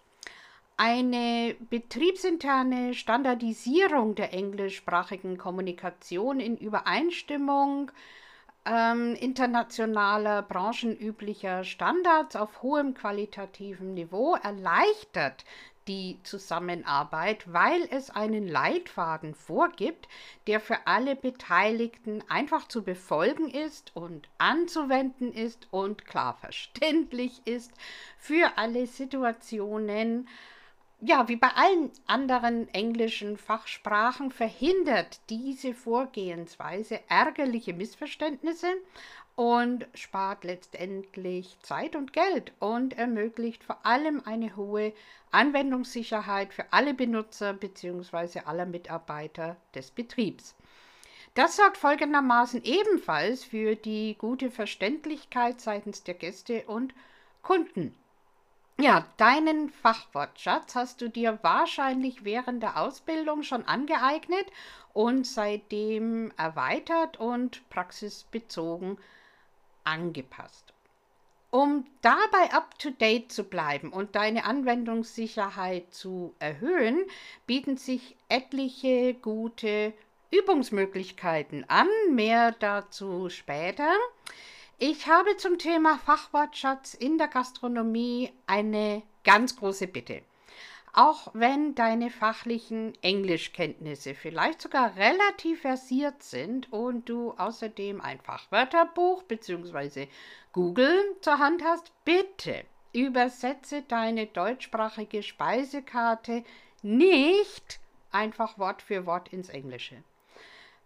Eine 0.78 1.56
betriebsinterne 1.70 2.92
Standardisierung 2.92 4.14
der 4.14 4.34
englischsprachigen 4.34 5.38
Kommunikation 5.38 6.38
in 6.38 6.58
Übereinstimmung 6.58 7.90
ähm, 8.66 9.14
internationaler, 9.14 10.42
branchenüblicher 10.42 11.64
Standards 11.64 12.36
auf 12.36 12.60
hohem 12.60 12.92
qualitativen 12.92 13.94
Niveau 13.94 14.34
erleichtert 14.34 15.46
die 15.88 16.18
Zusammenarbeit, 16.24 17.50
weil 17.50 17.88
es 17.90 18.10
einen 18.10 18.46
Leitfaden 18.46 19.34
vorgibt, 19.34 20.08
der 20.46 20.60
für 20.60 20.86
alle 20.86 21.16
Beteiligten 21.16 22.22
einfach 22.28 22.68
zu 22.68 22.82
befolgen 22.82 23.48
ist 23.48 23.94
und 23.94 24.28
anzuwenden 24.36 25.32
ist 25.32 25.68
und 25.70 26.04
klar 26.04 26.34
verständlich 26.34 27.40
ist 27.46 27.72
für 28.18 28.58
alle 28.58 28.86
Situationen, 28.86 30.28
ja, 31.00 31.28
wie 31.28 31.36
bei 31.36 31.48
allen 31.48 31.90
anderen 32.06 32.68
englischen 32.72 33.36
Fachsprachen 33.36 34.30
verhindert 34.32 35.20
diese 35.28 35.74
Vorgehensweise 35.74 37.00
ärgerliche 37.08 37.74
Missverständnisse 37.74 38.68
und 39.34 39.86
spart 39.92 40.44
letztendlich 40.44 41.58
Zeit 41.60 41.94
und 41.94 42.14
Geld 42.14 42.52
und 42.58 42.96
ermöglicht 42.96 43.62
vor 43.62 43.84
allem 43.84 44.22
eine 44.24 44.56
hohe 44.56 44.94
Anwendungssicherheit 45.30 46.54
für 46.54 46.72
alle 46.72 46.94
Benutzer 46.94 47.52
bzw. 47.52 48.40
aller 48.46 48.64
Mitarbeiter 48.64 49.56
des 49.74 49.90
Betriebs. 49.90 50.54
Das 51.34 51.56
sorgt 51.56 51.76
folgendermaßen 51.76 52.64
ebenfalls 52.64 53.44
für 53.44 53.76
die 53.76 54.16
gute 54.16 54.50
Verständlichkeit 54.50 55.60
seitens 55.60 56.02
der 56.02 56.14
Gäste 56.14 56.64
und 56.66 56.94
Kunden. 57.42 57.94
Ja, 58.78 59.06
deinen 59.16 59.70
Fachwortschatz 59.70 60.74
hast 60.74 61.00
du 61.00 61.08
dir 61.08 61.38
wahrscheinlich 61.40 62.24
während 62.24 62.62
der 62.62 62.76
Ausbildung 62.76 63.42
schon 63.42 63.64
angeeignet 63.64 64.46
und 64.92 65.26
seitdem 65.26 66.30
erweitert 66.36 67.18
und 67.18 67.66
praxisbezogen 67.70 68.98
angepasst. 69.84 70.74
Um 71.50 71.86
dabei 72.02 72.52
up-to-date 72.52 73.32
zu 73.32 73.44
bleiben 73.44 73.94
und 73.94 74.14
deine 74.14 74.44
Anwendungssicherheit 74.44 75.94
zu 75.94 76.34
erhöhen, 76.38 77.02
bieten 77.46 77.78
sich 77.78 78.14
etliche 78.28 79.14
gute 79.14 79.94
Übungsmöglichkeiten 80.30 81.64
an. 81.70 81.88
Mehr 82.10 82.52
dazu 82.52 83.30
später. 83.30 83.90
Ich 84.78 85.06
habe 85.06 85.38
zum 85.38 85.56
Thema 85.56 85.96
Fachwortschatz 85.96 86.92
in 86.92 87.16
der 87.16 87.28
Gastronomie 87.28 88.30
eine 88.46 89.02
ganz 89.24 89.56
große 89.56 89.86
Bitte. 89.86 90.20
Auch 90.92 91.30
wenn 91.32 91.74
deine 91.74 92.10
fachlichen 92.10 92.92
Englischkenntnisse 93.00 94.14
vielleicht 94.14 94.60
sogar 94.60 94.94
relativ 94.96 95.62
versiert 95.62 96.22
sind 96.22 96.70
und 96.74 97.08
du 97.08 97.32
außerdem 97.38 98.02
ein 98.02 98.20
Fachwörterbuch 98.20 99.22
bzw. 99.22 100.08
Google 100.52 101.16
zur 101.22 101.38
Hand 101.38 101.64
hast, 101.64 101.90
bitte 102.04 102.62
übersetze 102.92 103.80
deine 103.80 104.26
deutschsprachige 104.26 105.22
Speisekarte 105.22 106.44
nicht 106.82 107.80
einfach 108.12 108.58
Wort 108.58 108.82
für 108.82 109.06
Wort 109.06 109.32
ins 109.32 109.48
Englische. 109.48 110.02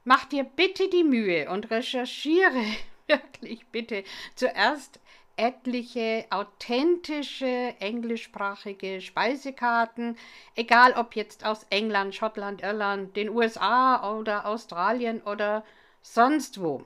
Mach 0.05 0.27
dir 0.27 0.45
bitte 0.45 0.89
die 0.89 1.05
Mühe 1.05 1.51
und 1.51 1.73
recherchiere 1.73 2.65
wirklich 3.11 3.67
bitte 3.69 4.05
zuerst 4.35 5.01
etliche 5.37 6.27
authentische 6.31 7.75
englischsprachige 7.81 9.01
Speisekarten, 9.01 10.17
egal 10.55 10.93
ob 10.93 11.17
jetzt 11.17 11.47
aus 11.47 11.67
England, 11.71 12.15
Schottland, 12.15 12.63
Irland, 12.63 13.17
den 13.17 13.31
USA 13.31 14.17
oder 14.19 14.47
Australien 14.47 15.23
oder 15.23 15.65
sonst 16.03 16.61
wo. 16.61 16.85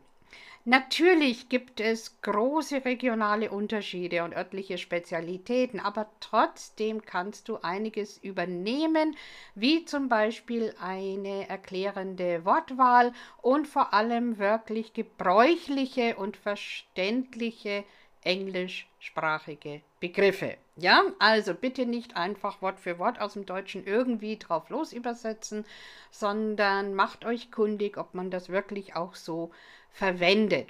Natürlich 0.67 1.51
gibt 1.51 1.79
es 1.79 2.23
große 2.23 2.87
regionale 2.87 3.51
Unterschiede 3.51 4.25
und 4.25 4.35
örtliche 4.35 4.79
Spezialitäten, 4.79 5.79
aber 5.79 6.09
trotzdem 6.21 7.03
kannst 7.05 7.51
du 7.51 7.59
einiges 7.59 8.17
übernehmen, 8.17 9.15
wie 9.55 9.85
zum 9.85 10.09
Beispiel 10.09 10.75
eine 10.81 11.51
erklärende 11.51 12.47
Wortwahl 12.47 13.13
und 13.43 13.69
vor 13.69 13.93
allem 13.93 14.39
wirklich 14.39 14.95
gebräuchliche 14.95 16.17
und 16.17 16.39
verständliche 16.39 17.85
englischsprachige 18.23 19.83
Begriffe. 20.01 20.57
Ja, 20.77 21.03
also 21.19 21.53
bitte 21.53 21.85
nicht 21.85 22.17
einfach 22.17 22.63
Wort 22.63 22.81
für 22.81 22.99
Wort 22.99 23.21
aus 23.21 23.35
dem 23.35 23.45
Deutschen 23.45 23.87
irgendwie 23.87 24.39
drauf 24.39 24.71
los 24.71 24.95
übersetzen, 24.95 25.67
sondern 26.11 26.95
macht 26.95 27.27
euch 27.27 27.53
kundig, 27.53 27.99
ob 27.99 28.15
man 28.15 28.31
das 28.31 28.49
wirklich 28.49 28.97
auch 28.97 29.15
so 29.15 29.51
verwendet. 29.95 30.69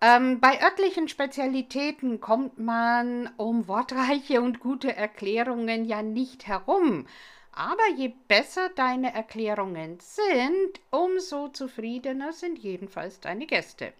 Ähm, 0.00 0.40
bei 0.40 0.62
örtlichen 0.62 1.08
Spezialitäten 1.08 2.20
kommt 2.20 2.58
man 2.58 3.30
um 3.36 3.66
wortreiche 3.66 4.40
und 4.40 4.60
gute 4.60 4.94
Erklärungen 4.94 5.84
ja 5.84 6.02
nicht 6.02 6.46
herum. 6.46 7.06
Aber 7.52 7.86
je 7.96 8.12
besser 8.28 8.70
deine 8.74 9.12
Erklärungen 9.12 9.98
sind, 10.00 10.80
umso 10.90 11.48
zufriedener 11.48 12.32
sind 12.32 12.58
jedenfalls 12.58 13.20
deine 13.20 13.46
Gäste. 13.46 13.92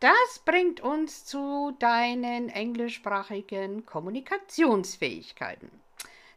Das 0.00 0.40
bringt 0.44 0.80
uns 0.80 1.24
zu 1.24 1.76
deinen 1.78 2.48
englischsprachigen 2.48 3.84
Kommunikationsfähigkeiten. 3.84 5.70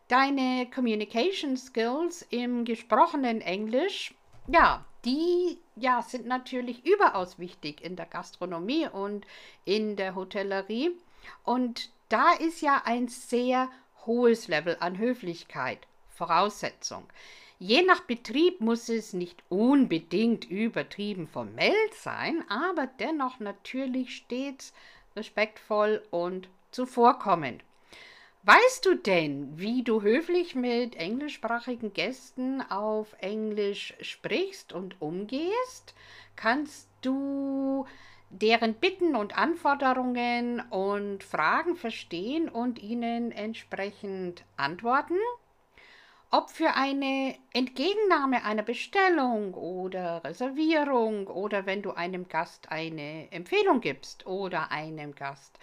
Deine 0.07 0.67
Communication 0.73 1.55
Skills 1.55 2.25
im 2.29 2.65
gesprochenen 2.65 3.39
Englisch 3.39 4.13
ja, 4.47 4.83
die 5.05 5.57
ja, 5.81 6.01
sind 6.01 6.25
natürlich 6.25 6.85
überaus 6.85 7.39
wichtig 7.39 7.81
in 7.81 7.95
der 7.95 8.05
Gastronomie 8.05 8.87
und 8.87 9.25
in 9.65 9.95
der 9.95 10.15
Hotellerie. 10.15 10.91
Und 11.43 11.89
da 12.09 12.33
ist 12.33 12.61
ja 12.61 12.81
ein 12.85 13.07
sehr 13.07 13.69
hohes 14.05 14.47
Level 14.47 14.77
an 14.79 14.97
Höflichkeit 14.97 15.79
Voraussetzung. 16.09 17.07
Je 17.59 17.83
nach 17.83 18.01
Betrieb 18.01 18.59
muss 18.59 18.89
es 18.89 19.13
nicht 19.13 19.43
unbedingt 19.49 20.49
übertrieben 20.49 21.27
formell 21.27 21.75
sein, 21.93 22.43
aber 22.49 22.87
dennoch 22.87 23.39
natürlich 23.39 24.15
stets 24.15 24.73
respektvoll 25.15 26.03
und 26.09 26.49
zuvorkommend. 26.71 27.63
Weißt 28.43 28.87
du 28.87 28.95
denn, 28.95 29.59
wie 29.59 29.83
du 29.83 30.01
höflich 30.01 30.55
mit 30.55 30.95
englischsprachigen 30.95 31.93
Gästen 31.93 32.63
auf 32.71 33.15
Englisch 33.19 33.93
sprichst 34.01 34.73
und 34.73 34.99
umgehst? 34.99 35.93
Kannst 36.35 36.89
du 37.03 37.85
deren 38.31 38.73
Bitten 38.73 39.15
und 39.15 39.37
Anforderungen 39.37 40.59
und 40.71 41.23
Fragen 41.23 41.75
verstehen 41.75 42.49
und 42.49 42.81
ihnen 42.81 43.31
entsprechend 43.31 44.43
antworten? 44.57 45.19
Ob 46.31 46.49
für 46.49 46.73
eine 46.73 47.35
Entgegennahme 47.53 48.43
einer 48.43 48.63
Bestellung 48.63 49.53
oder 49.53 50.23
Reservierung 50.23 51.27
oder 51.27 51.67
wenn 51.67 51.83
du 51.83 51.91
einem 51.91 52.27
Gast 52.27 52.71
eine 52.71 53.31
Empfehlung 53.31 53.81
gibst 53.81 54.25
oder 54.25 54.71
einem 54.71 55.13
Gast 55.13 55.59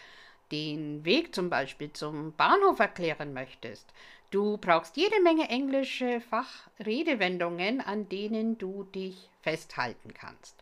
den 0.53 1.05
Weg 1.05 1.35
zum 1.35 1.51
Beispiel 1.51 1.93
zum 1.93 2.33
Bahnhof 2.33 2.79
erklären 2.79 3.33
möchtest. 3.33 3.87
Du 4.31 4.59
brauchst 4.59 4.97
jede 4.97 5.21
Menge 5.23 5.49
englische 5.49 6.21
Fachredewendungen, 6.21 7.81
an 7.81 8.09
denen 8.09 8.59
du 8.59 8.85
dich 8.85 9.31
festhalten 9.41 10.13
kannst. 10.13 10.57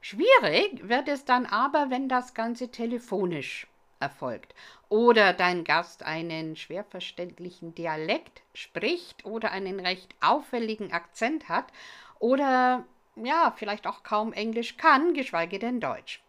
Schwierig 0.00 0.88
wird 0.88 1.08
es 1.08 1.24
dann 1.24 1.46
aber, 1.46 1.90
wenn 1.90 2.08
das 2.08 2.34
Ganze 2.34 2.70
telefonisch 2.70 3.66
erfolgt 4.00 4.54
oder 4.88 5.32
dein 5.32 5.64
Gast 5.64 6.02
einen 6.02 6.56
schwer 6.56 6.84
verständlichen 6.84 7.74
Dialekt 7.74 8.42
spricht 8.52 9.24
oder 9.24 9.52
einen 9.52 9.80
recht 9.80 10.14
auffälligen 10.20 10.92
Akzent 10.92 11.48
hat 11.48 11.66
oder 12.18 12.84
ja, 13.16 13.54
vielleicht 13.56 13.86
auch 13.86 14.02
kaum 14.02 14.32
Englisch 14.32 14.76
kann, 14.76 15.14
geschweige 15.14 15.58
denn 15.58 15.80
Deutsch. 15.80 16.23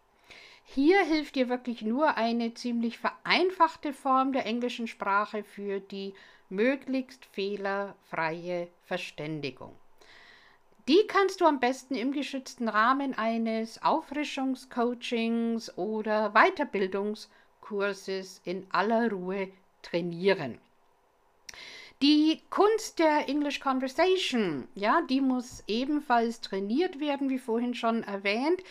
Hier 0.68 1.02
hilft 1.04 1.36
dir 1.36 1.48
wirklich 1.48 1.82
nur 1.82 2.16
eine 2.16 2.52
ziemlich 2.52 2.98
vereinfachte 2.98 3.92
Form 3.92 4.32
der 4.32 4.44
englischen 4.44 4.86
Sprache 4.86 5.42
für 5.42 5.80
die 5.80 6.12
möglichst 6.48 7.24
fehlerfreie 7.26 8.68
Verständigung. 8.84 9.74
Die 10.86 11.06
kannst 11.08 11.40
du 11.40 11.46
am 11.46 11.58
besten 11.58 11.94
im 11.94 12.12
geschützten 12.12 12.68
Rahmen 12.68 13.16
eines 13.16 13.82
Auffrischungscoachings 13.82 15.76
oder 15.78 16.32
Weiterbildungs- 16.34 17.28
Kurses 17.66 18.40
in 18.44 18.64
aller 18.70 19.10
Ruhe 19.10 19.48
trainieren. 19.82 20.58
Die 22.02 22.42
Kunst 22.50 22.98
der 22.98 23.26
English 23.26 23.58
Conversation, 23.58 24.68
ja, 24.74 25.00
die 25.08 25.22
muss 25.22 25.64
ebenfalls 25.66 26.42
trainiert 26.42 27.00
werden, 27.00 27.30
wie 27.30 27.38
vorhin 27.38 27.72
schon 27.72 28.02
erwähnt. 28.02 28.62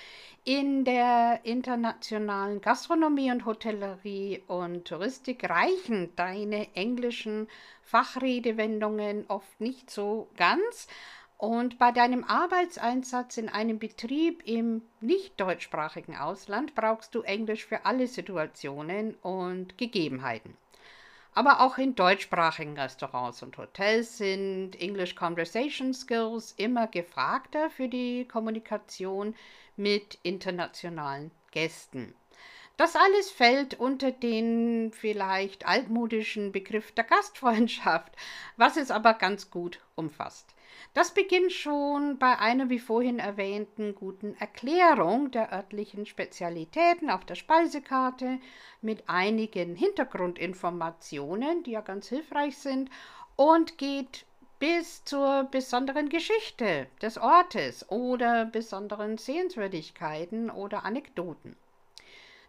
In 0.43 0.85
der 0.85 1.39
internationalen 1.41 2.61
Gastronomie 2.61 3.31
und 3.31 3.47
Hotellerie 3.47 4.43
und 4.45 4.85
Touristik 4.85 5.49
reichen 5.49 6.15
deine 6.15 6.75
englischen 6.75 7.47
Fachredewendungen 7.81 9.25
oft 9.27 9.59
nicht 9.59 9.89
so 9.89 10.29
ganz, 10.37 10.87
und 11.37 11.79
bei 11.79 11.91
deinem 11.91 12.23
Arbeitseinsatz 12.23 13.37
in 13.37 13.49
einem 13.49 13.79
Betrieb 13.79 14.43
im 14.47 14.83
nicht 15.01 15.39
deutschsprachigen 15.41 16.15
Ausland 16.15 16.75
brauchst 16.75 17.13
du 17.13 17.23
Englisch 17.23 17.65
für 17.65 17.85
alle 17.85 18.07
Situationen 18.07 19.15
und 19.15 19.77
Gegebenheiten. 19.77 20.55
Aber 21.37 21.59
auch 21.59 21.77
in 21.77 21.95
deutschsprachigen 21.95 22.79
Restaurants 22.79 23.43
und 23.43 23.57
Hotels 23.57 24.17
sind 24.17 24.79
English 24.79 25.15
Conversation 25.15 25.93
Skills 25.93 26.53
immer 26.55 26.87
gefragter 26.87 27.69
für 27.69 27.89
die 27.89 28.25
Kommunikation 28.25 29.35
mit 29.75 30.17
internationalen 30.23 31.31
Gästen. 31.51 32.15
Das 32.77 32.95
alles 32.95 33.31
fällt 33.31 33.73
unter 33.73 34.11
den 34.11 34.93
vielleicht 34.93 35.65
altmodischen 35.67 36.53
Begriff 36.53 36.93
der 36.93 37.03
Gastfreundschaft, 37.03 38.13
was 38.55 38.77
es 38.77 38.89
aber 38.89 39.13
ganz 39.13 39.51
gut 39.51 39.81
umfasst. 39.95 40.54
Das 40.93 41.13
beginnt 41.13 41.51
schon 41.51 42.17
bei 42.17 42.37
einer 42.39 42.69
wie 42.69 42.79
vorhin 42.79 43.19
erwähnten 43.19 43.95
guten 43.95 44.35
Erklärung 44.35 45.31
der 45.31 45.51
örtlichen 45.51 46.05
Spezialitäten 46.05 47.09
auf 47.09 47.25
der 47.25 47.35
Speisekarte 47.35 48.39
mit 48.81 49.09
einigen 49.09 49.75
Hintergrundinformationen, 49.75 51.63
die 51.63 51.71
ja 51.71 51.81
ganz 51.81 52.07
hilfreich 52.07 52.57
sind, 52.57 52.89
und 53.35 53.77
geht 53.77 54.25
bis 54.59 55.03
zur 55.03 55.43
besonderen 55.51 56.09
Geschichte 56.09 56.87
des 57.01 57.17
Ortes 57.17 57.89
oder 57.89 58.45
besonderen 58.45 59.17
Sehenswürdigkeiten 59.17 60.49
oder 60.49 60.85
Anekdoten. 60.85 61.57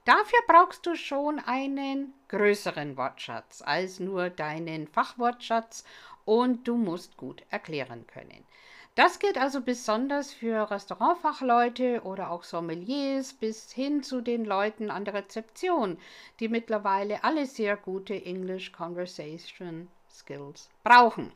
Dafür 0.06 0.38
brauchst 0.46 0.86
du 0.86 0.94
schon 0.94 1.40
einen 1.40 2.14
größeren 2.28 2.96
Wortschatz 2.96 3.60
als 3.60 3.98
nur 3.98 4.30
deinen 4.30 4.86
Fachwortschatz 4.86 5.82
und 6.24 6.68
du 6.68 6.76
musst 6.76 7.16
gut 7.16 7.42
erklären 7.50 8.06
können. 8.06 8.46
Das 8.94 9.18
gilt 9.18 9.36
also 9.36 9.60
besonders 9.60 10.32
für 10.32 10.70
Restaurantfachleute 10.70 12.02
oder 12.04 12.30
auch 12.30 12.44
Sommeliers 12.44 13.32
bis 13.34 13.72
hin 13.72 14.04
zu 14.04 14.20
den 14.20 14.44
Leuten 14.44 14.92
an 14.92 15.04
der 15.04 15.14
Rezeption, 15.14 15.98
die 16.38 16.48
mittlerweile 16.48 17.24
alle 17.24 17.44
sehr 17.44 17.76
gute 17.76 18.14
English 18.14 18.70
Conversation 18.70 19.88
Skills 20.08 20.70
brauchen. 20.84 21.32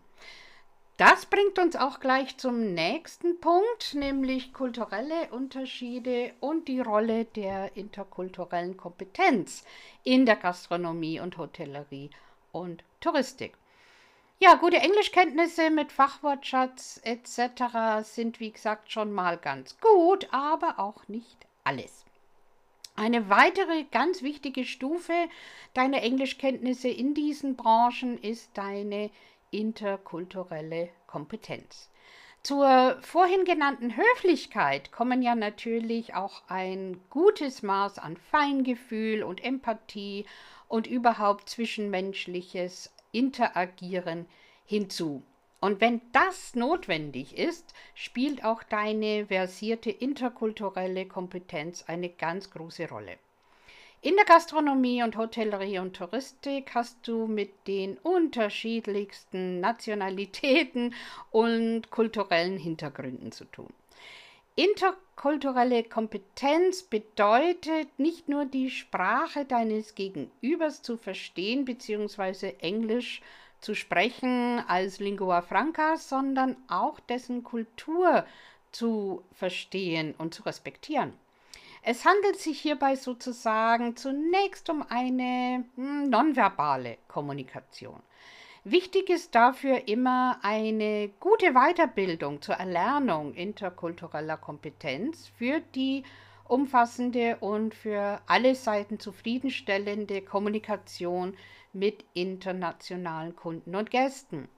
Das 1.00 1.24
bringt 1.24 1.58
uns 1.58 1.76
auch 1.76 1.98
gleich 1.98 2.36
zum 2.36 2.74
nächsten 2.74 3.40
Punkt, 3.40 3.94
nämlich 3.94 4.52
kulturelle 4.52 5.30
Unterschiede 5.30 6.34
und 6.40 6.68
die 6.68 6.80
Rolle 6.80 7.24
der 7.24 7.74
interkulturellen 7.74 8.76
Kompetenz 8.76 9.64
in 10.04 10.26
der 10.26 10.36
Gastronomie 10.36 11.18
und 11.18 11.38
Hotellerie 11.38 12.10
und 12.52 12.84
Touristik. 13.00 13.56
Ja, 14.40 14.56
gute 14.56 14.76
Englischkenntnisse 14.76 15.70
mit 15.70 15.90
Fachwortschatz 15.90 17.00
etc. 17.02 18.02
sind, 18.02 18.38
wie 18.38 18.50
gesagt, 18.50 18.92
schon 18.92 19.10
mal 19.10 19.38
ganz 19.38 19.78
gut, 19.80 20.28
aber 20.32 20.78
auch 20.78 21.08
nicht 21.08 21.46
alles. 21.64 22.04
Eine 22.94 23.30
weitere 23.30 23.84
ganz 23.84 24.22
wichtige 24.22 24.66
Stufe 24.66 25.14
deiner 25.72 26.02
Englischkenntnisse 26.02 26.88
in 26.88 27.14
diesen 27.14 27.56
Branchen 27.56 28.18
ist 28.18 28.50
deine 28.52 29.08
interkulturelle 29.50 30.90
Kompetenz. 31.06 31.90
Zur 32.42 32.96
vorhin 33.02 33.44
genannten 33.44 33.96
Höflichkeit 33.96 34.92
kommen 34.92 35.20
ja 35.20 35.34
natürlich 35.34 36.14
auch 36.14 36.42
ein 36.48 36.98
gutes 37.10 37.62
Maß 37.62 37.98
an 37.98 38.16
Feingefühl 38.16 39.22
und 39.22 39.44
Empathie 39.44 40.24
und 40.66 40.86
überhaupt 40.86 41.50
zwischenmenschliches 41.50 42.92
interagieren 43.12 44.26
hinzu. 44.64 45.22
Und 45.60 45.82
wenn 45.82 46.00
das 46.12 46.54
notwendig 46.54 47.36
ist, 47.36 47.74
spielt 47.94 48.44
auch 48.44 48.62
deine 48.62 49.26
versierte 49.26 49.90
interkulturelle 49.90 51.06
Kompetenz 51.06 51.84
eine 51.86 52.08
ganz 52.08 52.50
große 52.50 52.88
Rolle. 52.88 53.18
In 54.02 54.16
der 54.16 54.24
Gastronomie 54.24 55.02
und 55.02 55.18
Hotellerie 55.18 55.78
und 55.78 55.94
Touristik 55.94 56.74
hast 56.74 57.06
du 57.06 57.26
mit 57.26 57.66
den 57.66 57.98
unterschiedlichsten 57.98 59.60
Nationalitäten 59.60 60.94
und 61.30 61.90
kulturellen 61.90 62.56
Hintergründen 62.56 63.30
zu 63.30 63.44
tun. 63.44 63.68
Interkulturelle 64.56 65.84
Kompetenz 65.84 66.82
bedeutet 66.82 67.88
nicht 67.98 68.26
nur 68.30 68.46
die 68.46 68.70
Sprache 68.70 69.44
deines 69.44 69.94
Gegenübers 69.94 70.80
zu 70.80 70.96
verstehen 70.96 71.66
bzw. 71.66 72.54
Englisch 72.60 73.20
zu 73.60 73.74
sprechen 73.74 74.64
als 74.66 74.98
Lingua 74.98 75.42
Franca, 75.42 75.98
sondern 75.98 76.56
auch 76.68 77.00
dessen 77.00 77.44
Kultur 77.44 78.24
zu 78.72 79.22
verstehen 79.32 80.14
und 80.16 80.32
zu 80.32 80.44
respektieren. 80.44 81.12
Es 81.82 82.04
handelt 82.04 82.38
sich 82.38 82.60
hierbei 82.60 82.94
sozusagen 82.96 83.96
zunächst 83.96 84.68
um 84.68 84.84
eine 84.88 85.64
hm, 85.76 86.10
nonverbale 86.10 86.98
Kommunikation. 87.08 88.02
Wichtig 88.64 89.08
ist 89.08 89.34
dafür 89.34 89.88
immer 89.88 90.38
eine 90.42 91.08
gute 91.18 91.54
Weiterbildung 91.54 92.42
zur 92.42 92.56
Erlernung 92.56 93.32
interkultureller 93.32 94.36
Kompetenz 94.36 95.28
für 95.38 95.60
die 95.74 96.02
umfassende 96.44 97.38
und 97.40 97.74
für 97.74 98.20
alle 98.26 98.54
Seiten 98.54 98.98
zufriedenstellende 98.98 100.20
Kommunikation 100.20 101.36
mit 101.72 102.04
internationalen 102.12 103.34
Kunden 103.34 103.74
und 103.76 103.90
Gästen. 103.90 104.48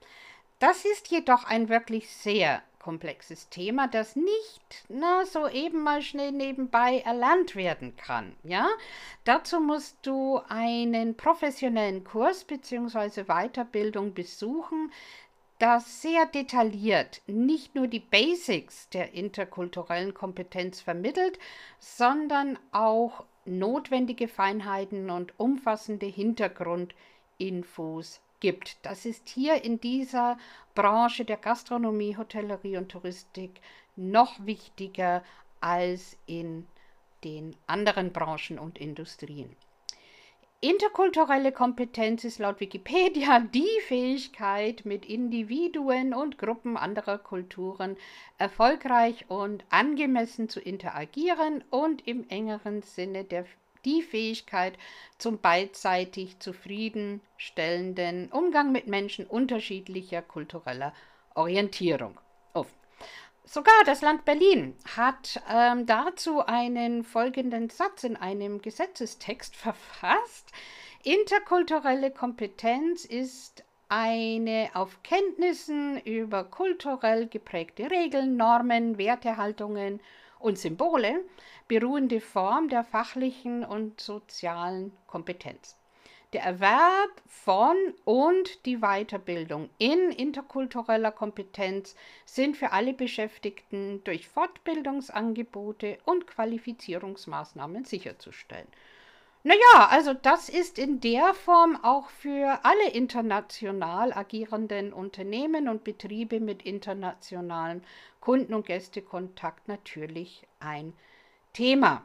Das 0.58 0.84
ist 0.84 1.08
jedoch 1.08 1.44
ein 1.44 1.68
wirklich 1.68 2.08
sehr 2.08 2.62
komplexes 2.82 3.48
Thema, 3.48 3.88
das 3.88 4.16
nicht 4.16 4.84
na, 4.88 5.24
so 5.24 5.48
eben 5.48 5.82
mal 5.82 6.02
schnell 6.02 6.32
nebenbei 6.32 6.98
erlernt 6.98 7.56
werden 7.56 7.96
kann. 7.96 8.36
Ja? 8.42 8.68
Dazu 9.24 9.60
musst 9.60 9.96
du 10.02 10.40
einen 10.48 11.16
professionellen 11.16 12.04
Kurs 12.04 12.44
bzw. 12.44 13.24
Weiterbildung 13.24 14.12
besuchen, 14.14 14.92
das 15.58 16.02
sehr 16.02 16.26
detailliert 16.26 17.22
nicht 17.28 17.74
nur 17.76 17.86
die 17.86 18.00
Basics 18.00 18.88
der 18.88 19.14
interkulturellen 19.14 20.12
Kompetenz 20.12 20.80
vermittelt, 20.80 21.38
sondern 21.78 22.58
auch 22.72 23.24
notwendige 23.44 24.26
Feinheiten 24.26 25.08
und 25.08 25.38
umfassende 25.38 26.06
Hintergrundinfos 26.06 28.20
gibt. 28.42 28.76
Das 28.82 29.06
ist 29.06 29.28
hier 29.30 29.64
in 29.64 29.80
dieser 29.80 30.36
Branche 30.74 31.24
der 31.24 31.38
Gastronomie, 31.38 32.16
Hotellerie 32.16 32.76
und 32.76 32.90
Touristik 32.90 33.60
noch 33.96 34.44
wichtiger 34.44 35.22
als 35.60 36.18
in 36.26 36.66
den 37.24 37.54
anderen 37.68 38.12
Branchen 38.12 38.58
und 38.58 38.78
Industrien. 38.78 39.54
Interkulturelle 40.60 41.52
Kompetenz 41.52 42.24
ist 42.24 42.38
laut 42.38 42.60
Wikipedia 42.60 43.40
die 43.54 43.80
Fähigkeit, 43.86 44.84
mit 44.84 45.06
Individuen 45.06 46.12
und 46.12 46.36
Gruppen 46.36 46.76
anderer 46.76 47.18
Kulturen 47.18 47.96
erfolgreich 48.38 49.24
und 49.28 49.64
angemessen 49.70 50.48
zu 50.48 50.60
interagieren 50.60 51.64
und 51.70 52.06
im 52.06 52.28
engeren 52.28 52.82
Sinne 52.82 53.24
der, 53.24 53.44
die 53.84 54.02
Fähigkeit 54.02 54.78
zum 55.18 55.38
beidseitig 55.38 56.38
zufriedenstellenden 56.38 58.30
Umgang 58.30 58.72
mit 58.72 58.86
Menschen 58.86 59.26
unterschiedlicher 59.26 60.22
kultureller 60.22 60.92
Orientierung. 61.34 62.18
Oh, 62.54 62.66
Sogar 63.44 63.74
das 63.84 64.02
Land 64.02 64.24
Berlin 64.24 64.76
hat 64.96 65.42
ähm, 65.50 65.84
dazu 65.86 66.46
einen 66.46 67.02
folgenden 67.02 67.70
Satz 67.70 68.04
in 68.04 68.16
einem 68.16 68.62
Gesetzestext 68.62 69.56
verfasst. 69.56 70.52
Interkulturelle 71.02 72.12
Kompetenz 72.12 73.04
ist 73.04 73.64
eine 73.88 74.70
auf 74.74 75.02
Kenntnissen 75.02 76.00
über 76.00 76.44
kulturell 76.44 77.26
geprägte 77.26 77.90
Regeln, 77.90 78.36
Normen, 78.36 78.96
Wertehaltungen 78.96 80.00
und 80.38 80.56
Symbole 80.56 81.24
beruhende 81.72 82.20
Form 82.20 82.68
der 82.68 82.84
fachlichen 82.84 83.64
und 83.64 83.98
sozialen 83.98 84.92
Kompetenz. 85.06 85.78
Der 86.34 86.42
Erwerb 86.42 87.22
von 87.24 87.74
und 88.04 88.66
die 88.66 88.80
Weiterbildung 88.80 89.70
in 89.78 90.10
interkultureller 90.10 91.12
Kompetenz 91.12 91.96
sind 92.26 92.58
für 92.58 92.72
alle 92.72 92.92
Beschäftigten 92.92 94.04
durch 94.04 94.28
Fortbildungsangebote 94.28 95.96
und 96.04 96.26
Qualifizierungsmaßnahmen 96.26 97.86
sicherzustellen. 97.86 98.68
Naja, 99.42 99.88
also 99.88 100.12
das 100.12 100.50
ist 100.50 100.78
in 100.78 101.00
der 101.00 101.32
Form 101.32 101.82
auch 101.82 102.10
für 102.10 102.60
alle 102.64 102.90
international 102.90 104.12
agierenden 104.12 104.92
Unternehmen 104.92 105.70
und 105.70 105.84
Betriebe 105.84 106.38
mit 106.38 106.64
internationalem 106.64 107.80
Kunden- 108.20 108.52
und 108.52 108.66
Gästekontakt 108.66 109.68
natürlich 109.68 110.46
ein 110.60 110.92
Thema. 111.52 112.04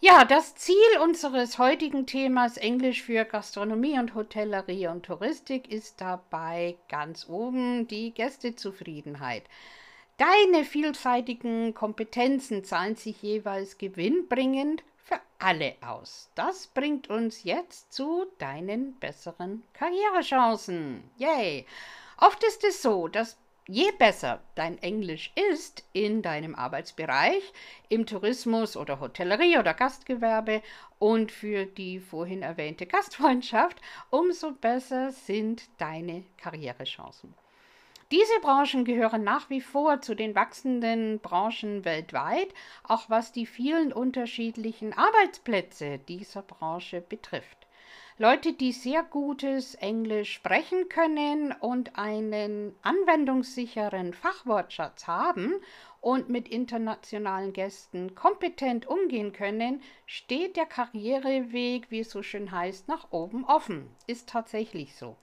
Ja, 0.00 0.24
das 0.24 0.54
Ziel 0.56 0.98
unseres 1.02 1.58
heutigen 1.58 2.06
Themas 2.06 2.56
Englisch 2.56 3.02
für 3.02 3.24
Gastronomie 3.24 3.98
und 3.98 4.14
Hotellerie 4.14 4.88
und 4.88 5.04
Touristik 5.04 5.70
ist 5.70 6.00
dabei 6.00 6.76
ganz 6.88 7.28
oben 7.28 7.86
die 7.86 8.12
Gästezufriedenheit. 8.12 9.44
Deine 10.16 10.64
vielseitigen 10.64 11.74
Kompetenzen 11.74 12.64
zahlen 12.64 12.96
sich 12.96 13.22
jeweils 13.22 13.76
gewinnbringend 13.76 14.82
für 14.96 15.20
alle 15.38 15.76
aus. 15.80 16.30
Das 16.34 16.68
bringt 16.68 17.10
uns 17.10 17.44
jetzt 17.44 17.92
zu 17.92 18.26
deinen 18.38 18.94
besseren 18.98 19.62
Karrierechancen. 19.72 21.02
Yay! 21.16 21.66
Oft 22.16 22.42
ist 22.44 22.64
es 22.64 22.82
so, 22.82 23.08
dass 23.08 23.36
Je 23.74 23.90
besser 23.92 24.42
dein 24.54 24.76
Englisch 24.82 25.32
ist 25.50 25.82
in 25.94 26.20
deinem 26.20 26.54
Arbeitsbereich, 26.54 27.42
im 27.88 28.04
Tourismus 28.04 28.76
oder 28.76 29.00
Hotellerie 29.00 29.56
oder 29.56 29.72
Gastgewerbe 29.72 30.60
und 30.98 31.32
für 31.32 31.64
die 31.64 31.98
vorhin 31.98 32.42
erwähnte 32.42 32.84
Gastfreundschaft, 32.84 33.80
umso 34.10 34.52
besser 34.52 35.10
sind 35.10 35.70
deine 35.78 36.22
Karrierechancen. 36.36 37.32
Diese 38.10 38.40
Branchen 38.42 38.84
gehören 38.84 39.24
nach 39.24 39.48
wie 39.48 39.62
vor 39.62 40.02
zu 40.02 40.14
den 40.14 40.34
wachsenden 40.34 41.18
Branchen 41.20 41.86
weltweit, 41.86 42.52
auch 42.84 43.08
was 43.08 43.32
die 43.32 43.46
vielen 43.46 43.90
unterschiedlichen 43.94 44.92
Arbeitsplätze 44.92 45.96
dieser 45.96 46.42
Branche 46.42 47.00
betrifft. 47.00 47.61
Leute, 48.18 48.52
die 48.52 48.72
sehr 48.72 49.02
gutes 49.02 49.74
Englisch 49.74 50.34
sprechen 50.34 50.90
können 50.90 51.50
und 51.52 51.96
einen 51.96 52.76
anwendungssicheren 52.82 54.12
Fachwortschatz 54.12 55.06
haben 55.06 55.54
und 56.02 56.28
mit 56.28 56.46
internationalen 56.46 57.54
Gästen 57.54 58.14
kompetent 58.14 58.86
umgehen 58.86 59.32
können, 59.32 59.82
steht 60.04 60.58
der 60.58 60.66
Karriereweg, 60.66 61.90
wie 61.90 62.00
es 62.00 62.10
so 62.10 62.22
schön 62.22 62.50
heißt, 62.52 62.86
nach 62.86 63.12
oben 63.12 63.44
offen. 63.44 63.88
Ist 64.06 64.28
tatsächlich 64.28 64.94
so. 64.94 65.16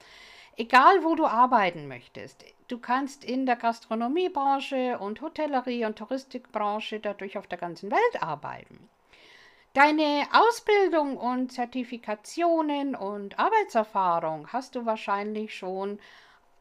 Egal, 0.58 1.04
wo 1.04 1.13
du 1.13 1.28
arbeiten 1.28 1.88
möchtest, 1.88 2.43
du 2.69 2.80
kannst 2.80 3.23
in 3.23 3.45
der 3.45 3.56
Gastronomiebranche 3.56 4.97
und 4.97 5.21
Hotellerie 5.21 5.86
und 5.86 5.97
Touristikbranche 5.97 6.99
dadurch 6.99 7.38
auf 7.38 7.45
der 7.45 7.60
ganzen 7.60 7.91
Welt 7.91 8.23
arbeiten. 8.23 8.89
Deine 9.73 10.27
Ausbildung 10.32 11.17
und 11.17 11.51
Zertifikationen 11.51 12.95
und 12.95 13.38
Arbeitserfahrung 13.38 14.51
hast 14.51 14.73
du 14.73 14.88
wahrscheinlich 14.88 15.55
schon 15.55 15.99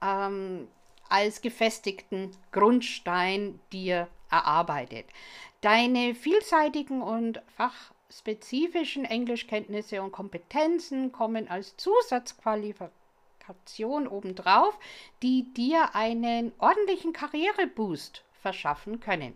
ähm, 0.03 0.69
als 1.09 1.41
gefestigten 1.41 2.37
Grundstein 2.53 3.61
dir 3.73 4.09
erarbeitet. 4.31 5.07
Deine 5.63 6.15
vielseitigen 6.15 7.01
und 7.01 7.41
fachspezifischen 7.57 9.07
Englischkenntnisse 9.07 10.03
und 10.03 10.13
Kompetenzen 10.13 11.11
kommen 11.11 11.49
als 11.49 11.79
Zusatzqualifikation 11.79 14.07
obendrauf, 14.07 14.79
die 15.23 15.51
dir 15.55 15.95
einen 15.95 16.53
ordentlichen 16.59 17.15
Karriereboost 17.15 18.23
verschaffen 18.43 19.01
können. 19.01 19.35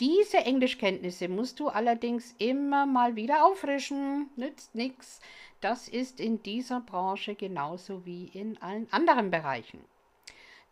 Diese 0.00 0.38
Englischkenntnisse 0.38 1.28
musst 1.28 1.60
du 1.60 1.68
allerdings 1.68 2.34
immer 2.38 2.86
mal 2.86 3.16
wieder 3.16 3.44
auffrischen, 3.44 4.30
nützt 4.34 4.74
nichts. 4.74 5.20
Das 5.60 5.88
ist 5.88 6.20
in 6.20 6.42
dieser 6.42 6.80
Branche 6.80 7.34
genauso 7.34 8.06
wie 8.06 8.28
in 8.32 8.56
allen 8.62 8.90
anderen 8.92 9.30
Bereichen. 9.30 9.84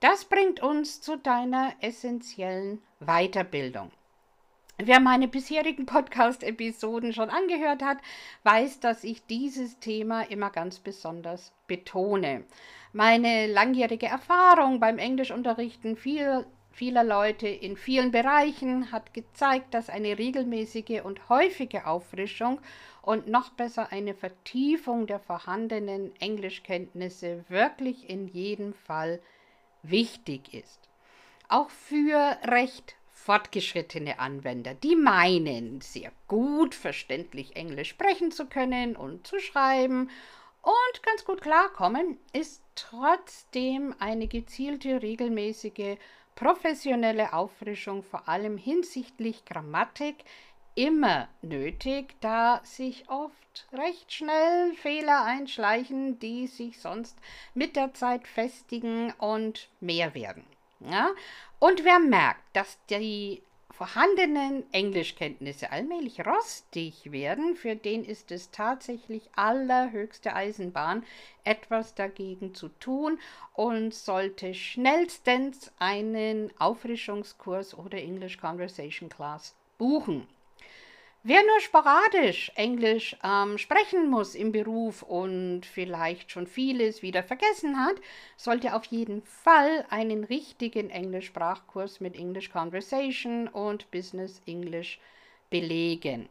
Das 0.01 0.25
bringt 0.25 0.61
uns 0.61 1.03
zu 1.03 1.19
deiner 1.19 1.75
essentiellen 1.83 2.81
Weiterbildung. 3.01 3.91
Wer 4.79 5.01
meine 5.01 5.29
bisherigen 5.29 5.85
Podcast-Episoden 5.85 7.13
schon 7.13 7.29
angehört 7.29 7.83
hat, 7.83 7.99
weiß, 8.45 8.81
dass 8.81 9.05
ich 9.05 9.27
dieses 9.27 9.79
Thema 9.81 10.23
immer 10.23 10.49
ganz 10.51 10.79
besonders 10.79 11.53
betone. 11.67 12.45
Meine 12.95 13.49
langjährige 13.49 14.07
Erfahrung 14.07 14.81
beim 14.81 14.99
Englischunterrichten 14.99 15.97
viel 15.97 16.47
vieler 16.79 17.03
Leute 17.03 17.49
in 17.49 17.77
vielen 17.77 18.13
Bereichen 18.13 18.93
hat 18.93 19.13
gezeigt, 19.13 19.75
dass 19.75 19.91
eine 19.91 20.17
regelmäßige 20.17 21.03
und 21.03 21.29
häufige 21.29 21.89
Auffrischung 21.89 22.61
und 23.03 23.27
noch 23.27 23.51
besser 23.51 23.91
eine 23.91 24.15
Vertiefung 24.15 25.09
der 25.09 25.19
vorhandenen 25.19 26.15
Englischkenntnisse 26.21 27.45
wirklich 27.49 28.09
in 28.09 28.29
jedem 28.29 28.75
Fall 28.75 29.21
wichtig 29.83 30.55
ist. 30.55 30.89
Auch 31.49 31.69
für 31.69 32.37
recht 32.45 32.95
fortgeschrittene 33.11 34.21
Anwender, 34.21 34.75
die 34.75 34.95
meinen, 34.95 35.81
sehr 35.81 36.13
gut 36.29 36.77
verständlich 36.77 37.57
Englisch 37.57 37.89
sprechen 37.89 38.31
zu 38.31 38.47
können 38.47 38.95
und 38.95 39.27
zu 39.27 39.41
schreiben 39.41 40.11
und 40.63 41.03
ganz 41.03 41.25
gut 41.25 41.41
klarkommen, 41.41 42.19
ist 42.33 42.63
trotzdem 42.77 43.97
eine 43.99 44.29
gezielte, 44.29 45.03
regelmäßige 45.03 45.99
professionelle 46.39 47.33
Auffrischung 47.33 48.05
vor 48.05 48.29
allem 48.29 48.57
hinsichtlich 48.57 49.45
Grammatik 49.45 50.15
immer 50.77 51.29
nötig, 51.43 52.15
da 52.21 52.61
sich 52.63 53.09
oft 53.09 53.67
recht 53.73 54.13
schnell 54.13 54.73
Fehler 54.75 55.25
einschleichen, 55.25 56.21
die 56.21 56.47
sich 56.47 56.81
sonst 56.81 57.19
mit 57.55 57.75
der 57.75 57.93
Zeit 57.93 58.29
festigen 58.29 59.13
und 59.19 59.69
mehr 59.81 60.15
werden. 60.15 60.45
Ja? 60.79 61.11
Und 61.59 61.85
wer 61.85 61.99
merkt, 61.99 62.45
dass 62.53 62.79
die 62.89 63.43
vorhandenen 63.79 64.65
Englischkenntnisse 64.73 65.71
allmählich 65.71 66.27
rostig 66.27 67.13
werden, 67.13 67.55
für 67.55 67.77
den 67.77 68.05
ist 68.05 68.33
es 68.33 68.51
tatsächlich 68.51 69.31
allerhöchste 69.37 70.35
Eisenbahn, 70.35 71.05
etwas 71.45 71.95
dagegen 71.95 72.57
zu 72.57 72.71
tun 72.71 73.21
und 73.55 73.95
sollte 73.95 74.53
schnellstens 74.53 75.71
einen 75.79 76.51
Auffrischungskurs 76.59 77.79
oder 77.79 77.99
English 77.99 78.39
Conversation 78.39 79.09
Class 79.09 79.55
buchen. 79.79 80.27
Wer 81.31 81.43
nur 81.45 81.61
sporadisch 81.61 82.51
Englisch 82.55 83.15
ähm, 83.23 83.59
sprechen 83.59 84.09
muss 84.09 84.35
im 84.35 84.51
Beruf 84.51 85.03
und 85.03 85.67
vielleicht 85.67 86.31
schon 86.31 86.47
vieles 86.47 87.03
wieder 87.03 87.23
vergessen 87.23 87.79
hat, 87.79 87.97
sollte 88.39 88.75
auf 88.75 88.87
jeden 88.87 89.21
Fall 89.21 89.85
einen 89.91 90.25
richtigen 90.25 90.89
Englischsprachkurs 90.89 92.01
mit 92.01 92.17
English 92.17 92.49
Conversation 92.49 93.47
und 93.47 93.91
Business 93.91 94.41
English 94.47 95.01
belegen. 95.51 96.31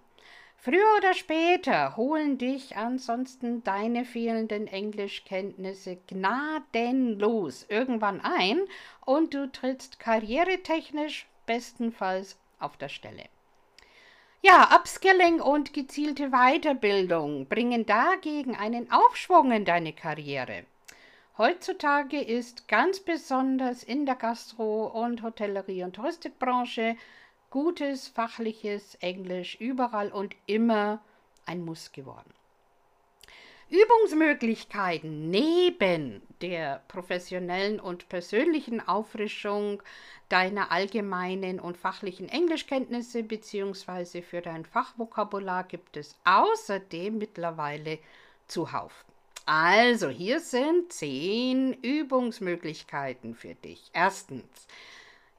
Früher 0.55 0.97
oder 0.97 1.13
später 1.13 1.95
holen 1.95 2.39
dich 2.39 2.75
ansonsten 2.75 3.63
deine 3.63 4.03
fehlenden 4.03 4.65
Englischkenntnisse 4.65 5.99
gnadenlos 6.07 7.67
irgendwann 7.69 8.19
ein 8.21 8.61
und 9.05 9.35
du 9.35 9.51
trittst 9.51 9.99
karrieretechnisch 9.99 11.27
bestenfalls 11.45 12.39
auf 12.57 12.77
der 12.77 12.89
Stelle. 12.89 13.25
Ja, 14.47 14.73
Upskilling 14.73 15.41
und 15.41 15.73
gezielte 15.73 16.29
Weiterbildung 16.29 17.47
bringen 17.47 17.85
dagegen 17.85 18.55
einen 18.55 18.89
Aufschwung 18.89 19.51
in 19.51 19.65
deine 19.65 19.91
Karriere. 19.91 20.63
Heutzutage 21.37 22.21
ist 22.21 22.69
ganz 22.69 23.01
besonders 23.01 23.83
in 23.83 24.05
der 24.05 24.15
Gastro- 24.15 24.87
und 24.87 25.21
Hotellerie- 25.21 25.83
und 25.83 25.97
Touristikbranche 25.97 26.95
gutes 27.49 28.07
fachliches 28.07 28.95
Englisch 29.01 29.55
überall 29.59 30.13
und 30.13 30.33
immer 30.45 31.01
ein 31.45 31.65
Muss 31.65 31.91
geworden. 31.91 32.33
Übungsmöglichkeiten 33.69 35.29
neben 35.29 36.21
der 36.41 36.81
professionellen 36.87 37.79
und 37.79 38.07
persönlichen 38.09 38.85
Auffrischung 38.87 39.83
deiner 40.29 40.71
allgemeinen 40.71 41.59
und 41.59 41.77
fachlichen 41.77 42.29
Englischkenntnisse 42.29 43.23
bzw. 43.23 44.21
für 44.21 44.41
dein 44.41 44.65
Fachvokabular 44.65 45.63
gibt 45.63 45.97
es 45.97 46.15
außerdem 46.23 47.17
mittlerweile 47.17 47.99
zuhauf. 48.47 49.05
Also, 49.45 50.09
hier 50.09 50.39
sind 50.41 50.91
zehn 50.91 51.73
Übungsmöglichkeiten 51.81 53.35
für 53.35 53.55
dich. 53.55 53.89
Erstens, 53.93 54.67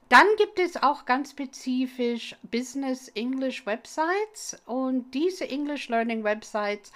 Dann 0.09 0.27
gibt 0.39 0.59
es 0.59 0.77
auch 0.77 1.05
ganz 1.05 1.31
spezifisch 1.31 2.35
Business 2.43 3.09
English 3.15 3.65
Websites 3.65 4.61
und 4.67 5.12
diese 5.12 5.49
English 5.49 5.89
Learning 5.89 6.25
Websites 6.25 6.93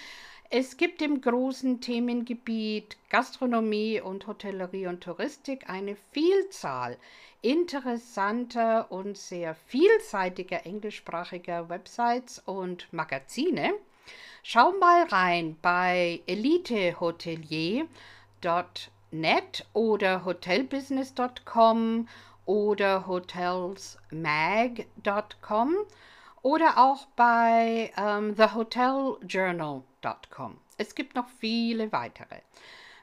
Es 0.55 0.77
gibt 0.77 1.01
im 1.01 1.19
großen 1.19 1.81
Themengebiet 1.81 2.97
Gastronomie 3.09 3.99
und 3.99 4.27
Hotellerie 4.27 4.85
und 4.85 5.01
Touristik 5.01 5.67
eine 5.67 5.95
Vielzahl 6.11 6.99
interessanter 7.41 8.91
und 8.91 9.17
sehr 9.17 9.55
vielseitiger 9.55 10.67
englischsprachiger 10.67 11.69
Websites 11.69 12.37
und 12.45 12.93
Magazine. 12.93 13.73
Schau 14.43 14.73
mal 14.73 15.05
rein 15.05 15.57
bei 15.59 16.21
elitehotelier.org 16.27 18.91
net 19.09 19.65
oder 19.73 20.23
hotelbusiness.com 20.23 22.07
oder 22.45 23.07
hotelsmag.com 23.07 25.77
oder 26.43 26.77
auch 26.77 27.07
bei 27.15 27.91
ähm, 27.97 28.35
thehoteljournal.com. 30.03 30.57
Es 30.77 30.93
gibt 30.95 31.15
noch 31.15 31.27
viele 31.39 31.91
weitere. 31.91 32.41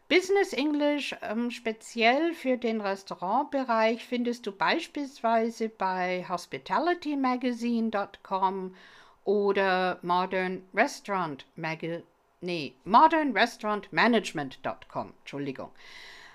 Business 0.08 0.52
English 0.52 1.14
ähm, 1.22 1.50
speziell 1.50 2.34
für 2.34 2.58
den 2.58 2.80
Restaurantbereich 2.80 4.04
findest 4.04 4.46
du 4.46 4.52
beispielsweise 4.52 5.68
bei 5.68 6.24
hospitalitymagazine.com 6.28 8.74
oder 9.24 9.98
Modern 10.02 10.62
Restaurant 10.74 11.46
Magazine 11.54 12.02
nee, 12.40 12.74
modernrestaurantmanagement.com, 12.84 15.12
Entschuldigung. 15.20 15.70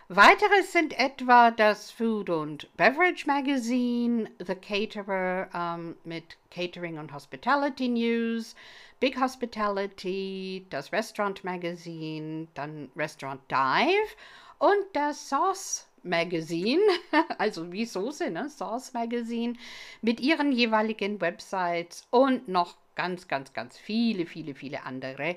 Weitere 0.08 0.62
sind 0.62 1.00
etwa 1.00 1.50
das 1.50 1.90
Food 1.90 2.30
und 2.30 2.70
Beverage 2.78 3.26
Magazine, 3.26 4.30
The 4.38 4.54
Caterer 4.54 5.50
ähm, 5.52 5.96
mit 6.04 6.38
Catering 6.52 7.00
und 7.00 7.12
Hospitality 7.12 7.88
News, 7.88 8.56
Big 9.00 9.20
Hospitality, 9.20 10.68
das 10.70 10.92
Restaurant 10.92 11.44
Magazine, 11.44 12.48
dann 12.54 12.92
Restaurant 12.96 13.42
Dive 13.50 14.16
und 14.60 14.86
das 14.94 15.28
Sauce 15.28 15.88
Magazine, 16.04 16.84
also 17.40 17.72
wie 17.72 17.86
Soße, 17.86 18.30
ne? 18.30 18.48
Sauce 18.48 18.94
Magazine, 18.94 19.56
mit 20.04 20.20
ihren 20.20 20.52
jeweiligen 20.52 21.20
Websites 21.20 22.06
und 22.12 22.48
noch 22.48 22.76
ganz, 22.94 23.28
ganz, 23.28 23.54
ganz 23.54 23.76
viele, 23.76 24.28
viele, 24.28 24.54
viele 24.54 24.84
andere 24.84 25.36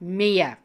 mehr. 0.00 0.56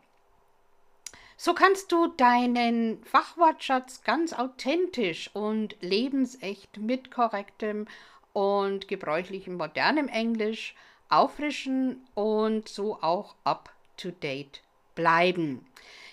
So 1.41 1.53
kannst 1.53 1.93
du 1.93 2.07
deinen 2.07 3.01
Fachwortschatz 3.05 4.03
ganz 4.03 4.33
authentisch 4.33 5.33
und 5.33 5.77
lebensecht 5.79 6.79
mit 6.79 7.11
korrektem 7.11 7.87
und 8.33 8.89
gebräuchlichem 8.89 9.55
modernem 9.55 10.09
Englisch 10.09 10.75
auffrischen 11.07 12.05
und 12.13 12.67
so 12.67 13.01
auch 13.01 13.35
up 13.45 13.71
to 13.95 14.11
date 14.11 14.61
bleiben. 14.95 15.65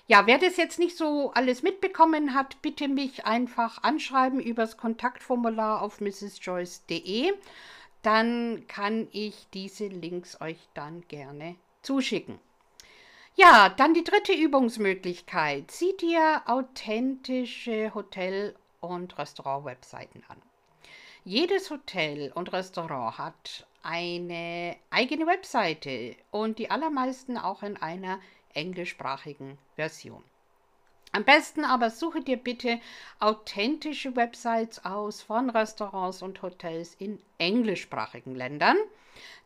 Ja, 0.06 0.28
wer 0.28 0.38
das 0.38 0.56
jetzt 0.58 0.78
nicht 0.78 0.96
so 0.96 1.32
alles 1.34 1.64
mitbekommen 1.64 2.32
hat, 2.32 2.62
bitte 2.62 2.86
mich 2.86 3.26
einfach 3.26 3.82
anschreiben 3.82 4.38
übers 4.38 4.76
Kontaktformular 4.76 5.82
auf 5.82 6.00
mrsjoyce.de. 6.00 7.32
Dann 8.03 8.62
kann 8.68 9.09
ich 9.11 9.48
diese 9.53 9.88
Links 9.88 10.40
euch 10.40 10.68
dann 10.74 11.03
gerne 11.09 11.57
zuschicken. 11.82 12.38
Ja, 13.39 13.68
dann 13.68 13.93
die 13.93 14.03
dritte 14.03 14.32
Übungsmöglichkeit. 14.32 15.70
Sieh 15.70 15.95
dir 15.99 16.41
authentische 16.47 17.93
Hotel- 17.95 18.57
und 18.80 19.18
Restaurant-Webseiten 19.18 20.24
an. 20.28 20.41
Jedes 21.22 21.68
Hotel 21.68 22.32
und 22.34 22.55
Restaurant 22.55 23.18
hat 23.18 23.66
eine 23.82 24.74
eigene 24.89 25.26
Webseite 25.26 26.16
und 26.30 26.59
die 26.59 26.70
allermeisten 26.70 27.37
auch 27.37 27.62
in 27.62 27.76
einer 27.76 28.20
englischsprachigen 28.55 29.59
Version. 29.74 30.24
Am 31.12 31.24
besten 31.24 31.66
aber 31.66 31.91
suche 31.91 32.22
dir 32.22 32.39
bitte 32.39 32.80
authentische 33.20 34.16
Websites 34.16 34.82
aus 34.87 35.20
von 35.20 35.51
Restaurants 35.51 36.22
und 36.22 36.41
Hotels 36.41 36.95
in 36.95 37.20
englischsprachigen 37.37 38.34
Ländern. 38.34 38.78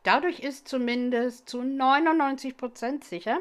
Dadurch 0.05 0.39
ist 0.39 0.69
zumindest 0.69 1.49
zu 1.49 1.65
99 1.65 2.57
Prozent 2.57 3.03
sicher, 3.03 3.41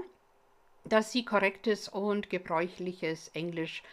dass 0.86 1.12
sie 1.12 1.26
korrektes 1.26 1.90
und 1.90 2.30
gebräuchliches 2.30 3.30
Englisch 3.30 3.84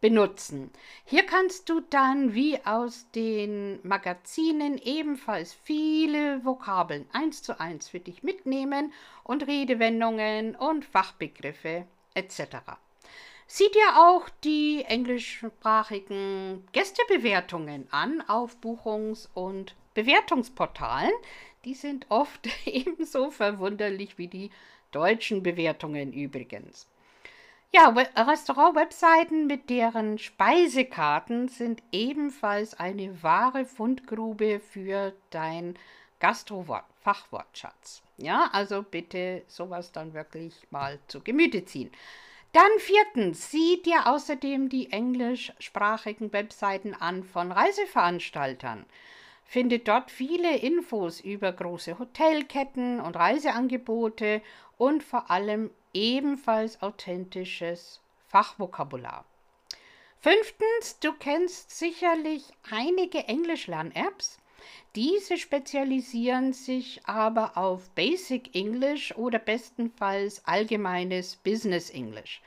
benutzen. 0.00 0.70
Hier 1.04 1.24
kannst 1.24 1.68
du 1.68 1.80
dann 1.80 2.34
wie 2.34 2.64
aus 2.64 3.10
den 3.14 3.80
Magazinen 3.82 4.78
ebenfalls 4.78 5.54
viele 5.64 6.44
Vokabeln 6.44 7.06
eins 7.12 7.42
zu 7.42 7.58
eins 7.58 7.88
für 7.88 8.00
dich 8.00 8.22
mitnehmen 8.22 8.92
und 9.24 9.46
Redewendungen 9.46 10.54
und 10.54 10.84
Fachbegriffe 10.84 11.86
etc. 12.14 12.56
Sieh 13.46 13.70
dir 13.70 13.96
auch 13.96 14.28
die 14.44 14.84
englischsprachigen 14.86 16.66
Gästebewertungen 16.72 17.86
an 17.92 18.22
auf 18.28 18.56
Buchungs- 18.60 19.28
und 19.34 19.76
Bewertungsportalen. 19.94 21.12
Die 21.64 21.74
sind 21.74 22.06
oft 22.10 22.48
ebenso 22.66 23.30
verwunderlich 23.30 24.18
wie 24.18 24.28
die 24.28 24.50
deutschen 24.96 25.42
Bewertungen 25.42 26.14
übrigens. 26.14 26.88
Ja, 27.70 27.88
Restaurant-Webseiten 27.88 29.46
mit 29.46 29.68
deren 29.68 30.18
Speisekarten 30.18 31.48
sind 31.48 31.82
ebenfalls 31.92 32.72
eine 32.80 33.22
wahre 33.22 33.66
Fundgrube 33.66 34.60
für 34.60 35.12
dein 35.28 35.74
Gastro-Fachwortschatz. 36.20 38.00
Ja, 38.16 38.48
also 38.52 38.82
bitte 38.82 39.42
sowas 39.48 39.92
dann 39.92 40.14
wirklich 40.14 40.54
mal 40.70 40.98
zu 41.08 41.20
Gemüte 41.20 41.66
ziehen. 41.66 41.90
Dann 42.52 42.70
viertens, 42.78 43.50
sieh 43.50 43.82
dir 43.82 44.06
außerdem 44.06 44.70
die 44.70 44.90
englischsprachigen 44.90 46.32
Webseiten 46.32 46.94
an 46.94 47.22
von 47.22 47.52
Reiseveranstaltern. 47.52 48.86
Finde 49.48 49.78
dort 49.78 50.10
viele 50.10 50.56
Infos 50.56 51.20
über 51.20 51.52
große 51.52 52.00
Hotelketten 52.00 53.00
und 53.00 53.14
Reiseangebote 53.14 54.42
und 54.78 55.02
vor 55.02 55.30
allem 55.30 55.70
ebenfalls 55.92 56.82
authentisches 56.82 58.00
Fachvokabular. 58.28 59.24
Fünftens, 60.20 60.98
du 61.00 61.12
kennst 61.12 61.70
sicherlich 61.70 62.44
einige 62.70 63.28
Englischlern-Apps. 63.28 64.38
Diese 64.94 65.36
spezialisieren 65.36 66.52
sich 66.52 67.00
aber 67.06 67.56
auf 67.56 67.90
Basic 67.90 68.54
English 68.54 69.14
oder 69.16 69.38
bestenfalls 69.38 70.44
allgemeines 70.44 71.36
Business 71.36 71.90
English. 71.90 72.42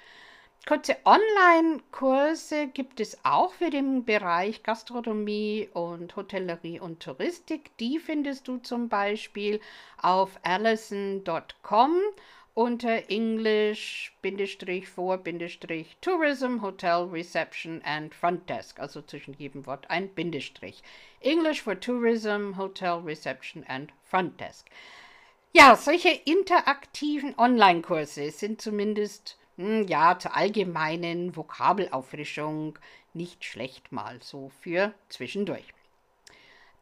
Kurze 0.70 0.98
Online-Kurse 1.04 2.68
gibt 2.68 3.00
es 3.00 3.18
auch 3.24 3.54
für 3.54 3.72
den 3.72 4.06
Bereich 4.06 4.62
Gastronomie 4.62 5.68
und 5.74 6.16
Hotellerie 6.16 6.80
und 6.80 7.00
Touristik. 7.00 7.76
Die 7.80 7.98
findest 7.98 8.48
du 8.48 8.60
zum 8.60 8.88
Beispiel 8.88 9.62
auf 10.00 10.30
allison.com 10.44 12.00
unter 12.54 13.10
English 13.10 14.16
vor 14.22 15.24
Tourism, 16.02 16.62
Hotel, 16.62 17.10
Reception 17.12 17.82
and 17.84 18.14
Front 18.14 18.48
Desk, 18.48 18.80
also 18.80 19.02
zwischen 19.02 19.34
jedem 19.34 19.66
Wort 19.66 19.90
ein 19.90 20.14
Bindestrich. 20.14 20.84
English 21.22 21.64
for 21.64 21.80
Tourism, 21.80 22.58
Hotel, 22.58 23.02
Reception 23.04 23.66
and 23.68 23.92
Front 24.04 24.40
Desk. 24.40 24.68
Ja, 25.52 25.76
solche 25.76 26.10
interaktiven 26.10 27.34
Online-Kurse 27.40 28.30
sind 28.30 28.62
zumindest 28.62 29.40
ja 29.88 30.18
zur 30.18 30.36
allgemeinen 30.36 31.36
Vokabelauffrischung 31.36 32.80
nicht 33.14 33.44
schlecht 33.44 33.92
mal 33.92 34.20
so 34.22 34.50
für 34.62 34.94
zwischendurch. 35.10 35.66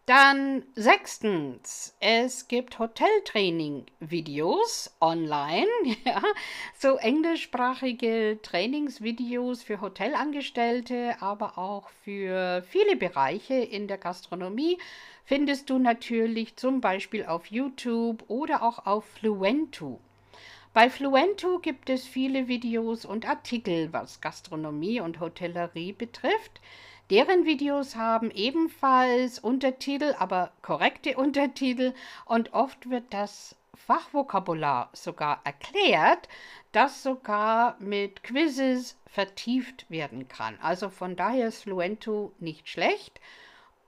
Dann 0.06 0.64
sechstens, 0.74 1.94
es 2.00 2.48
gibt 2.48 2.80
Hoteltraining-Videos 2.80 4.96
online, 5.02 5.68
ja, 6.06 6.22
so 6.78 6.96
englischsprachige 6.96 8.40
Trainingsvideos 8.42 9.64
für 9.64 9.82
Hotelangestellte, 9.82 11.18
aber 11.20 11.58
auch 11.58 11.90
für 12.06 12.64
viele 12.70 12.96
Bereiche 12.96 13.56
in 13.56 13.90
der 13.90 13.98
Gastronomie 13.98 14.78
findest 15.26 15.70
du 15.70 15.78
natürlich 15.78 16.56
zum 16.56 16.80
Beispiel 16.80 17.26
auf 17.26 17.48
YouTube 17.48 18.24
oder 18.30 18.64
auch 18.64 18.86
auf 18.86 19.04
Fluentu. 19.04 19.98
Bei 20.74 20.90
Fluentu 20.90 21.60
gibt 21.60 21.90
es 21.90 22.06
viele 22.06 22.48
Videos 22.48 23.06
und 23.06 23.28
Artikel, 23.28 23.92
was 23.94 24.22
Gastronomie 24.22 25.00
und 25.00 25.20
Hotellerie 25.20 25.94
betrifft. 25.94 26.62
Deren 27.10 27.46
Videos 27.46 27.96
haben 27.96 28.32
ebenfalls 28.32 29.40
Untertitel, 29.40 30.14
aber 30.20 30.52
korrekte 30.62 31.16
Untertitel 31.18 31.94
und 32.26 32.54
oft 32.54 32.90
wird 32.90 33.06
das 33.12 33.56
Fachvokabular 33.74 34.90
sogar 34.94 35.40
erklärt, 35.46 36.28
das 36.74 37.02
sogar 37.02 37.78
mit 37.80 38.24
Quizzes 38.24 38.98
vertieft 39.08 39.90
werden 39.90 40.28
kann. 40.28 40.60
Also 40.62 40.90
von 40.90 41.16
daher 41.16 41.48
ist 41.48 41.64
Fluento 41.64 42.34
nicht 42.40 42.68
schlecht. 42.68 43.22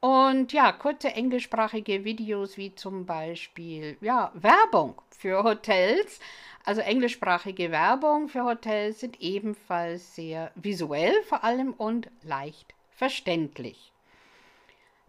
Und 0.02 0.54
ja, 0.54 0.72
kurze 0.72 1.10
englischsprachige 1.10 2.06
Videos 2.06 2.56
wie 2.58 2.74
zum 2.74 3.06
Beispiel 3.06 3.98
ja, 4.00 4.32
Werbung 4.34 5.02
für 5.10 5.44
Hotels. 5.44 6.22
Also 6.64 6.80
englischsprachige 6.82 7.72
Werbung 7.72 8.30
für 8.30 8.46
Hotels 8.46 9.02
sind 9.02 9.20
ebenfalls 9.20 10.16
sehr 10.16 10.52
visuell 10.56 11.22
vor 11.24 11.44
allem 11.44 11.74
und 11.74 12.10
leicht 12.24 12.74
verständlich. 12.92 13.92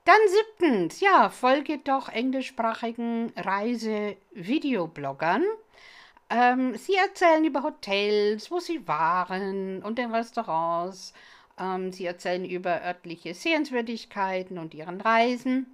Dann 0.04 0.18
siebtens, 0.28 1.00
ja, 1.00 1.28
folge 1.28 1.78
doch 1.78 2.08
englischsprachigen 2.08 3.32
Reise-Videobloggern. 3.36 5.44
Ähm, 6.30 6.76
sie 6.76 6.94
erzählen 6.94 7.44
über 7.44 7.62
Hotels, 7.62 8.50
wo 8.50 8.58
sie 8.60 8.88
waren 8.88 9.82
und 9.82 9.98
den 9.98 10.10
Restaurants. 10.12 11.12
Ähm, 11.60 11.92
sie 11.92 12.06
erzählen 12.06 12.44
über 12.44 12.82
örtliche 12.82 13.34
Sehenswürdigkeiten 13.34 14.58
und 14.58 14.74
ihren 14.74 15.00
Reisen. 15.00 15.66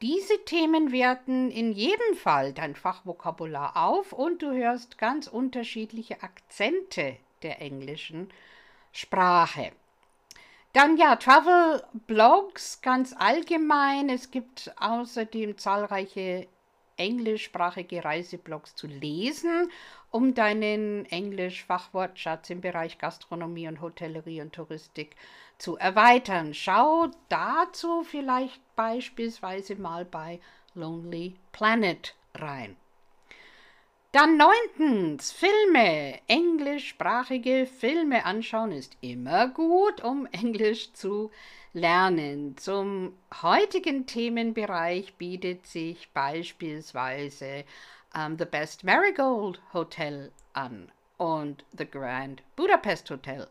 Diese 0.00 0.42
Themen 0.46 0.92
werten 0.92 1.50
in 1.50 1.72
jedem 1.72 2.16
Fall 2.16 2.54
dein 2.54 2.74
Fachvokabular 2.74 3.76
auf 3.76 4.14
und 4.14 4.40
du 4.40 4.50
hörst 4.52 4.96
ganz 4.96 5.26
unterschiedliche 5.26 6.22
Akzente 6.22 7.16
der 7.42 7.60
englischen 7.60 8.30
Sprache. 8.92 9.72
Dann 10.72 10.96
ja, 10.96 11.16
Travel 11.16 11.82
Blogs 12.06 12.80
ganz 12.80 13.14
allgemein. 13.18 14.08
Es 14.08 14.30
gibt 14.30 14.72
außerdem 14.80 15.58
zahlreiche 15.58 16.46
englischsprachige 16.96 18.04
Reiseblogs 18.04 18.76
zu 18.76 18.86
lesen, 18.86 19.70
um 20.10 20.34
deinen 20.34 21.06
Englisch-Fachwortschatz 21.06 22.50
im 22.50 22.60
Bereich 22.60 22.98
Gastronomie 22.98 23.68
und 23.68 23.80
Hotellerie 23.80 24.40
und 24.40 24.52
Touristik 24.52 25.16
zu 25.58 25.76
erweitern. 25.76 26.54
Schau 26.54 27.08
dazu 27.28 28.02
vielleicht 28.02 28.60
beispielsweise 28.76 29.76
mal 29.76 30.04
bei 30.04 30.40
Lonely 30.74 31.36
Planet 31.52 32.14
rein. 32.34 32.76
Dann 34.12 34.36
neuntens, 34.36 35.30
Filme. 35.30 36.18
Englischsprachige 36.26 37.66
Filme 37.66 38.24
anschauen 38.24 38.72
ist 38.72 38.96
immer 39.00 39.46
gut, 39.46 40.02
um 40.02 40.26
Englisch 40.32 40.92
zu 40.94 41.30
lernen. 41.72 42.56
Zum 42.56 43.16
heutigen 43.40 44.06
Themenbereich 44.06 45.14
bietet 45.14 45.68
sich 45.68 46.10
beispielsweise 46.12 47.64
um, 48.14 48.36
The 48.38 48.44
Best 48.44 48.84
Marigold 48.84 49.60
Hotel 49.72 50.32
an 50.52 50.90
und 51.18 51.64
The 51.76 51.86
Grand 51.86 52.42
Budapest 52.56 53.10
Hotel 53.10 53.48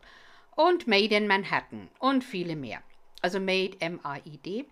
und 0.56 0.86
Made 0.86 1.14
in 1.14 1.26
Manhattan 1.26 1.88
und 1.98 2.24
viele 2.24 2.56
mehr. 2.56 2.82
Also 3.22 3.38
Made 3.40 3.76
M-A-I-D, 3.80 4.66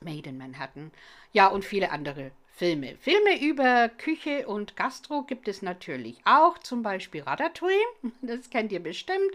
Made 0.00 0.28
in 0.28 0.38
Manhattan. 0.38 0.90
Ja, 1.32 1.48
und 1.48 1.64
viele 1.64 1.90
andere 1.90 2.30
Filme. 2.54 2.96
Filme 2.96 3.40
über 3.40 3.88
Küche 3.88 4.46
und 4.46 4.76
Gastro 4.76 5.22
gibt 5.22 5.48
es 5.48 5.60
natürlich 5.60 6.20
auch, 6.24 6.58
zum 6.58 6.82
Beispiel 6.82 7.22
Ratatouille, 7.22 7.84
das 8.22 8.48
kennt 8.48 8.70
ihr 8.70 8.82
bestimmt, 8.82 9.34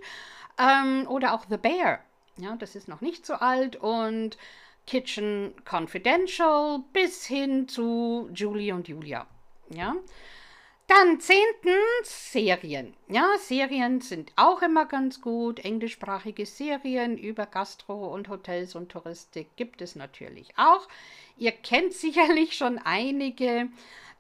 ähm, 0.58 1.06
oder 1.10 1.34
auch 1.34 1.46
The 1.50 1.58
Bear, 1.58 2.00
ja, 2.38 2.56
das 2.56 2.76
ist 2.76 2.88
noch 2.88 3.02
nicht 3.02 3.26
so 3.26 3.34
alt, 3.34 3.76
und 3.76 4.38
Kitchen 4.88 5.54
Confidential 5.70 6.80
bis 6.94 7.26
hin 7.26 7.68
zu 7.68 8.30
Julie 8.34 8.74
und 8.74 8.88
Julia, 8.88 9.28
ja. 9.70 9.96
Dann 10.90 11.20
zehntens 11.20 12.32
Serien. 12.32 12.96
Ja, 13.08 13.28
Serien 13.38 14.02
sind 14.02 14.32
auch 14.36 14.64
immer 14.64 14.88
ganz 14.88 15.22
gut. 15.22 15.60
Englischsprachige 15.60 16.48
Serien 16.48 17.16
über 17.16 17.46
Gastro 17.46 18.12
und 18.12 18.28
Hotels 18.28 18.74
und 18.74 18.92
Touristik 18.92 19.56
gibt 19.56 19.84
es 19.84 19.96
natürlich 19.96 20.52
auch. 20.58 20.88
Ihr 21.38 21.52
kennt 21.52 21.94
sicherlich 21.94 22.58
schon 22.58 22.80
einige. 22.80 23.70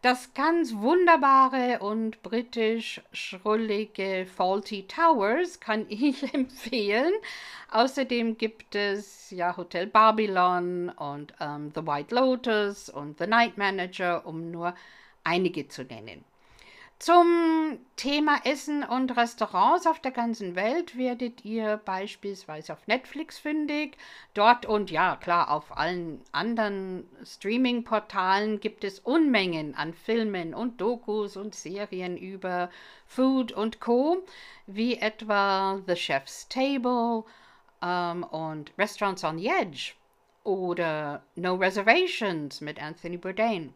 Das 0.03 0.33
ganz 0.35 0.75
wunderbare 0.75 1.79
und 1.79 2.21
britisch 2.21 3.01
schrullige 3.11 4.27
Faulty 4.27 4.87
Towers 4.87 5.59
kann 5.59 5.85
ich 5.89 6.33
empfehlen. 6.35 7.13
Außerdem 7.71 8.37
gibt 8.37 8.75
es 8.75 9.31
ja 9.31 9.57
Hotel 9.57 9.87
Babylon 9.87 10.89
und 10.89 11.33
ähm, 11.41 11.71
The 11.73 11.81
White 11.81 12.13
Lotus 12.13 12.89
und 12.89 13.17
The 13.17 13.25
Night 13.25 13.57
Manager, 13.57 14.25
um 14.27 14.51
nur 14.51 14.75
einige 15.29 15.67
zu 15.67 15.83
nennen. 15.83 16.25
Zum 16.99 17.79
Thema 17.95 18.41
Essen 18.43 18.83
und 18.83 19.15
Restaurants 19.15 19.87
auf 19.87 20.01
der 20.01 20.11
ganzen 20.11 20.57
Welt 20.57 20.97
werdet 20.97 21.45
ihr 21.45 21.77
beispielsweise 21.77 22.73
auf 22.73 22.87
Netflix 22.87 23.39
fündig. 23.39 23.95
Dort 24.33 24.65
und 24.65 24.91
ja, 24.91 25.15
klar, 25.15 25.49
auf 25.49 25.77
allen 25.77 26.19
anderen 26.33 27.07
Streaming-Portalen 27.23 28.59
gibt 28.59 28.83
es 28.83 28.99
Unmengen 28.99 29.75
an 29.75 29.93
Filmen 29.93 30.53
und 30.53 30.81
Dokus 30.81 31.37
und 31.37 31.55
Serien 31.55 32.17
über 32.17 32.69
Food 33.07 33.53
und 33.53 33.79
Co., 33.79 34.21
wie 34.67 34.97
etwa 34.97 35.81
The 35.87 35.95
Chef's 35.95 36.49
Table 36.49 37.23
ähm, 37.81 38.25
und 38.25 38.73
Restaurants 38.77 39.23
on 39.23 39.37
the 39.37 39.47
Edge 39.47 39.93
oder 40.43 41.23
No 41.35 41.55
Reservations 41.55 42.59
mit 42.59 42.81
Anthony 42.83 43.15
Bourdain. 43.15 43.73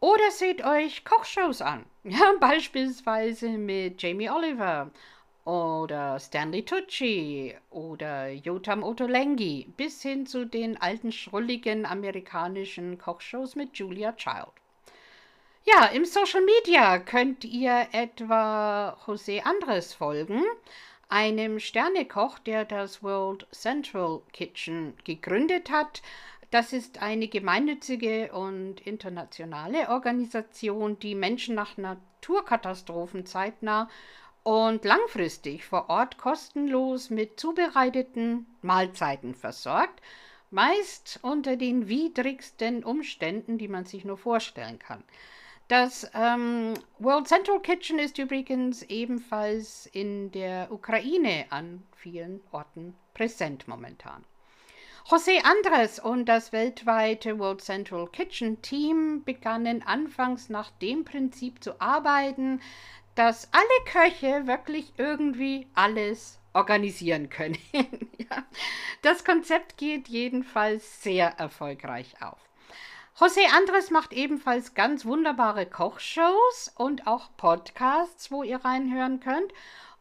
Oder 0.00 0.30
seht 0.30 0.64
euch 0.64 1.04
Kochshows 1.04 1.62
an, 1.62 1.86
ja, 2.04 2.34
beispielsweise 2.38 3.48
mit 3.48 4.02
Jamie 4.02 4.30
Oliver 4.30 4.90
oder 5.46 6.18
Stanley 6.18 6.64
Tucci 6.64 7.54
oder 7.70 8.28
Jotam 8.28 8.82
Ottolenghi 8.82 9.68
bis 9.76 10.02
hin 10.02 10.26
zu 10.26 10.44
den 10.44 10.76
alten 10.80 11.12
schrulligen 11.12 11.86
amerikanischen 11.86 12.98
Kochshows 12.98 13.54
mit 13.54 13.76
Julia 13.78 14.12
Child. 14.12 14.50
Ja, 15.64 15.86
im 15.86 16.04
Social 16.04 16.42
Media 16.42 16.98
könnt 16.98 17.44
ihr 17.44 17.88
etwa 17.92 18.96
José 19.06 19.42
Andres 19.42 19.94
folgen, 19.94 20.42
einem 21.08 21.58
Sternekoch, 21.60 22.38
der 22.40 22.64
das 22.64 23.02
World 23.02 23.46
Central 23.52 24.22
Kitchen 24.32 24.94
gegründet 25.04 25.70
hat, 25.70 26.02
das 26.50 26.72
ist 26.72 27.02
eine 27.02 27.28
gemeinnützige 27.28 28.32
und 28.32 28.80
internationale 28.80 29.88
Organisation, 29.88 30.98
die 30.98 31.14
Menschen 31.14 31.54
nach 31.54 31.76
Naturkatastrophen 31.76 33.26
zeitnah 33.26 33.88
und 34.42 34.84
langfristig 34.84 35.64
vor 35.64 35.90
Ort 35.90 36.18
kostenlos 36.18 37.10
mit 37.10 37.40
zubereiteten 37.40 38.46
Mahlzeiten 38.62 39.34
versorgt, 39.34 40.00
meist 40.50 41.18
unter 41.22 41.56
den 41.56 41.88
widrigsten 41.88 42.84
Umständen, 42.84 43.58
die 43.58 43.68
man 43.68 43.84
sich 43.84 44.04
nur 44.04 44.16
vorstellen 44.16 44.78
kann. 44.78 45.02
Das 45.68 46.08
ähm, 46.14 46.74
World 47.00 47.26
Central 47.26 47.60
Kitchen 47.60 47.98
ist 47.98 48.18
übrigens 48.18 48.84
ebenfalls 48.84 49.86
in 49.86 50.30
der 50.30 50.70
Ukraine 50.70 51.46
an 51.50 51.82
vielen 51.96 52.40
Orten 52.52 52.94
präsent 53.14 53.66
momentan. 53.66 54.24
José 55.08 55.40
Andres 55.44 56.00
und 56.00 56.24
das 56.24 56.50
weltweite 56.50 57.38
World 57.38 57.60
Central 57.60 58.08
Kitchen 58.08 58.60
Team 58.60 59.22
begannen 59.22 59.84
anfangs 59.86 60.48
nach 60.48 60.72
dem 60.82 61.04
Prinzip 61.04 61.62
zu 61.62 61.80
arbeiten, 61.80 62.60
dass 63.14 63.48
alle 63.52 63.64
Köche 63.84 64.48
wirklich 64.48 64.94
irgendwie 64.96 65.68
alles 65.74 66.40
organisieren 66.54 67.30
können. 67.30 67.56
Das 69.02 69.24
Konzept 69.24 69.76
geht 69.76 70.08
jedenfalls 70.08 71.04
sehr 71.04 71.28
erfolgreich 71.38 72.20
auf. 72.20 72.40
José 73.16 73.46
Andres 73.56 73.92
macht 73.92 74.12
ebenfalls 74.12 74.74
ganz 74.74 75.04
wunderbare 75.04 75.66
Kochshows 75.66 76.72
und 76.74 77.06
auch 77.06 77.28
Podcasts, 77.36 78.32
wo 78.32 78.42
ihr 78.42 78.64
reinhören 78.64 79.20
könnt. 79.20 79.52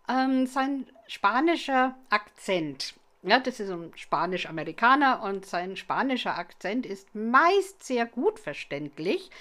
Ähm, 0.09 0.47
sein 0.47 0.87
spanischer 1.07 1.95
Akzent 2.09 2.95
ja, 3.25 3.39
das 3.39 3.59
ist 3.59 3.71
ein 3.71 3.91
Spanisch-Amerikaner 3.95 5.23
und 5.23 5.45
sein 5.45 5.75
spanischer 5.75 6.37
Akzent 6.37 6.85
ist 6.85 7.13
meist 7.15 7.83
sehr 7.83 8.05
gut 8.05 8.39
verständlich, 8.39 9.31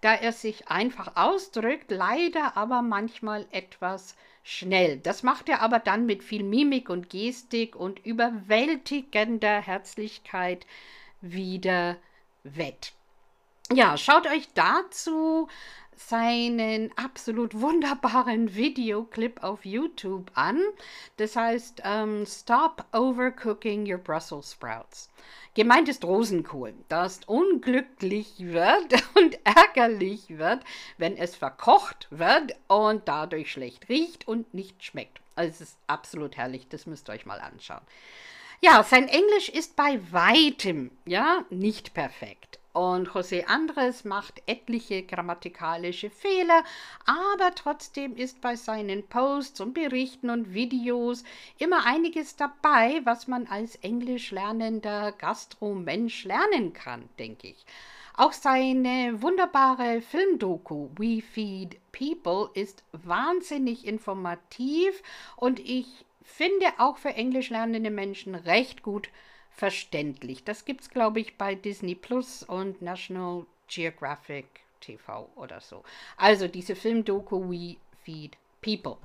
da 0.00 0.14
er 0.14 0.32
sich 0.32 0.68
einfach 0.68 1.16
ausdrückt, 1.16 1.90
leider 1.90 2.56
aber 2.56 2.82
manchmal 2.82 3.46
etwas 3.50 4.16
schnell. 4.42 4.98
Das 4.98 5.22
macht 5.22 5.48
er 5.48 5.60
aber 5.62 5.78
dann 5.78 6.06
mit 6.06 6.24
viel 6.24 6.42
Mimik 6.42 6.88
und 6.88 7.10
Gestik 7.10 7.76
und 7.76 8.04
überwältigender 8.04 9.60
Herzlichkeit 9.60 10.66
wieder 11.20 11.96
wett. 12.44 12.92
Ja, 13.72 13.96
schaut 13.96 14.26
euch 14.26 14.48
dazu 14.54 15.48
seinen 15.96 16.90
absolut 16.96 17.60
wunderbaren 17.60 18.54
Videoclip 18.54 19.42
auf 19.42 19.64
YouTube 19.64 20.30
an. 20.34 20.60
Das 21.16 21.36
heißt 21.36 21.82
ähm, 21.84 22.24
Stop 22.26 22.84
Overcooking 22.92 23.90
Your 23.90 23.98
Brussels 23.98 24.52
Sprouts. 24.52 25.10
Gemeint 25.54 25.88
ist 25.88 26.04
Rosenkohl, 26.04 26.74
das 26.88 27.20
unglücklich 27.26 28.34
wird 28.38 29.04
und 29.14 29.38
ärgerlich 29.44 30.38
wird, 30.38 30.64
wenn 30.98 31.16
es 31.16 31.36
verkocht 31.36 32.08
wird 32.10 32.56
und 32.66 33.06
dadurch 33.06 33.52
schlecht 33.52 33.88
riecht 33.88 34.26
und 34.26 34.52
nicht 34.52 34.82
schmeckt. 34.82 35.20
Also 35.36 35.50
es 35.50 35.60
ist 35.60 35.78
absolut 35.86 36.36
herrlich, 36.36 36.66
das 36.68 36.86
müsst 36.86 37.08
ihr 37.08 37.12
euch 37.12 37.26
mal 37.26 37.40
anschauen. 37.40 37.82
Ja, 38.60 38.82
sein 38.82 39.08
Englisch 39.08 39.48
ist 39.48 39.76
bei 39.76 40.00
weitem, 40.10 40.90
ja, 41.04 41.44
nicht 41.50 41.94
perfekt. 41.94 42.58
Und 42.74 43.10
José 43.10 43.46
Andres 43.46 44.04
macht 44.04 44.42
etliche 44.46 45.04
grammatikalische 45.04 46.10
Fehler, 46.10 46.64
aber 47.06 47.54
trotzdem 47.54 48.16
ist 48.16 48.40
bei 48.40 48.56
seinen 48.56 49.06
Posts 49.06 49.60
und 49.60 49.74
Berichten 49.74 50.28
und 50.28 50.54
Videos 50.54 51.22
immer 51.58 51.86
einiges 51.86 52.34
dabei, 52.34 53.00
was 53.04 53.28
man 53.28 53.46
als 53.46 53.76
englisch 53.76 54.32
lernender 54.32 55.12
Gastromensch 55.12 56.24
lernen 56.24 56.72
kann, 56.72 57.08
denke 57.20 57.46
ich. 57.46 57.64
Auch 58.16 58.32
seine 58.32 59.22
wunderbare 59.22 60.00
Filmdoku 60.00 60.88
We 60.96 61.22
Feed 61.22 61.78
People 61.92 62.50
ist 62.54 62.82
wahnsinnig 62.90 63.86
informativ 63.86 65.00
und 65.36 65.60
ich 65.60 66.04
finde 66.22 66.66
auch 66.78 66.98
für 66.98 67.14
englisch 67.14 67.50
lernende 67.50 67.90
Menschen 67.90 68.34
recht 68.34 68.82
gut 68.82 69.10
verständlich. 69.54 70.44
Das 70.44 70.64
gibt 70.64 70.82
es, 70.82 70.90
glaube 70.90 71.20
ich, 71.20 71.38
bei 71.38 71.54
Disney 71.54 71.94
Plus 71.94 72.42
und 72.42 72.82
National 72.82 73.46
Geographic 73.68 74.46
TV 74.80 75.30
oder 75.36 75.60
so. 75.60 75.82
Also 76.16 76.48
diese 76.48 76.76
Filmdoku 76.76 77.50
We 77.50 77.76
Feed 78.04 78.36
People. 78.60 78.98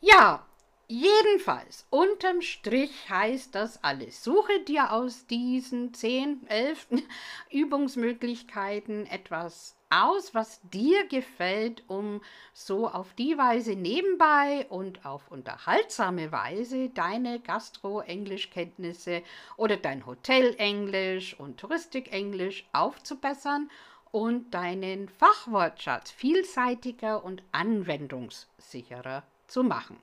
Ja, 0.00 0.46
jedenfalls, 0.88 1.86
unterm 1.90 2.42
Strich 2.42 3.08
heißt 3.08 3.54
das 3.54 3.82
alles. 3.84 4.24
Suche 4.24 4.60
dir 4.60 4.92
aus 4.92 5.26
diesen 5.26 5.94
10, 5.94 6.46
11 6.48 6.88
Übungsmöglichkeiten 7.50 9.06
etwas 9.06 9.76
aus, 9.90 10.34
was 10.34 10.60
dir 10.72 11.06
gefällt, 11.06 11.82
um 11.88 12.20
so 12.52 12.88
auf 12.88 13.14
die 13.14 13.38
Weise 13.38 13.74
nebenbei 13.74 14.66
und 14.68 15.06
auf 15.06 15.30
unterhaltsame 15.30 16.32
Weise 16.32 16.90
deine 16.90 17.40
Gastro-Englischkenntnisse 17.40 19.22
oder 19.56 19.76
dein 19.76 20.04
Hotel-Englisch 20.04 21.38
und 21.38 21.58
Touristik-Englisch 21.58 22.66
aufzubessern 22.72 23.70
und 24.10 24.52
deinen 24.52 25.08
Fachwortschatz 25.08 26.10
vielseitiger 26.10 27.24
und 27.24 27.42
anwendungssicherer 27.52 29.22
zu 29.46 29.62
machen. 29.62 29.96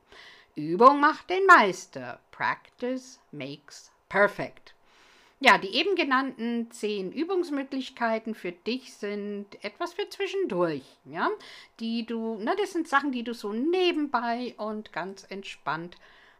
Übung 0.55 1.01
macht 1.01 1.29
den 1.29 1.45
Meister. 1.45 2.19
Practice 2.31 3.19
makes 3.31 3.91
perfect. 4.07 4.73
Ja, 5.41 5.57
die 5.57 5.75
eben 5.75 5.95
genannten 5.95 6.71
zehn 6.71 7.11
Übungsmöglichkeiten 7.11 8.35
für 8.35 8.53
dich 8.53 8.93
sind 8.93 9.47
etwas 9.63 9.93
für 9.93 10.07
zwischendurch, 10.09 10.83
ja, 11.03 11.29
die 11.81 12.05
du, 12.05 12.39
na, 12.41 12.55
das 12.55 12.71
sind 12.71 12.87
Sachen, 12.87 13.11
die 13.11 13.23
du 13.23 13.33
so 13.33 13.51
nebenbei 13.51 14.55
und 14.57 14.93
ganz 14.93 15.25
entspannt 15.29 15.97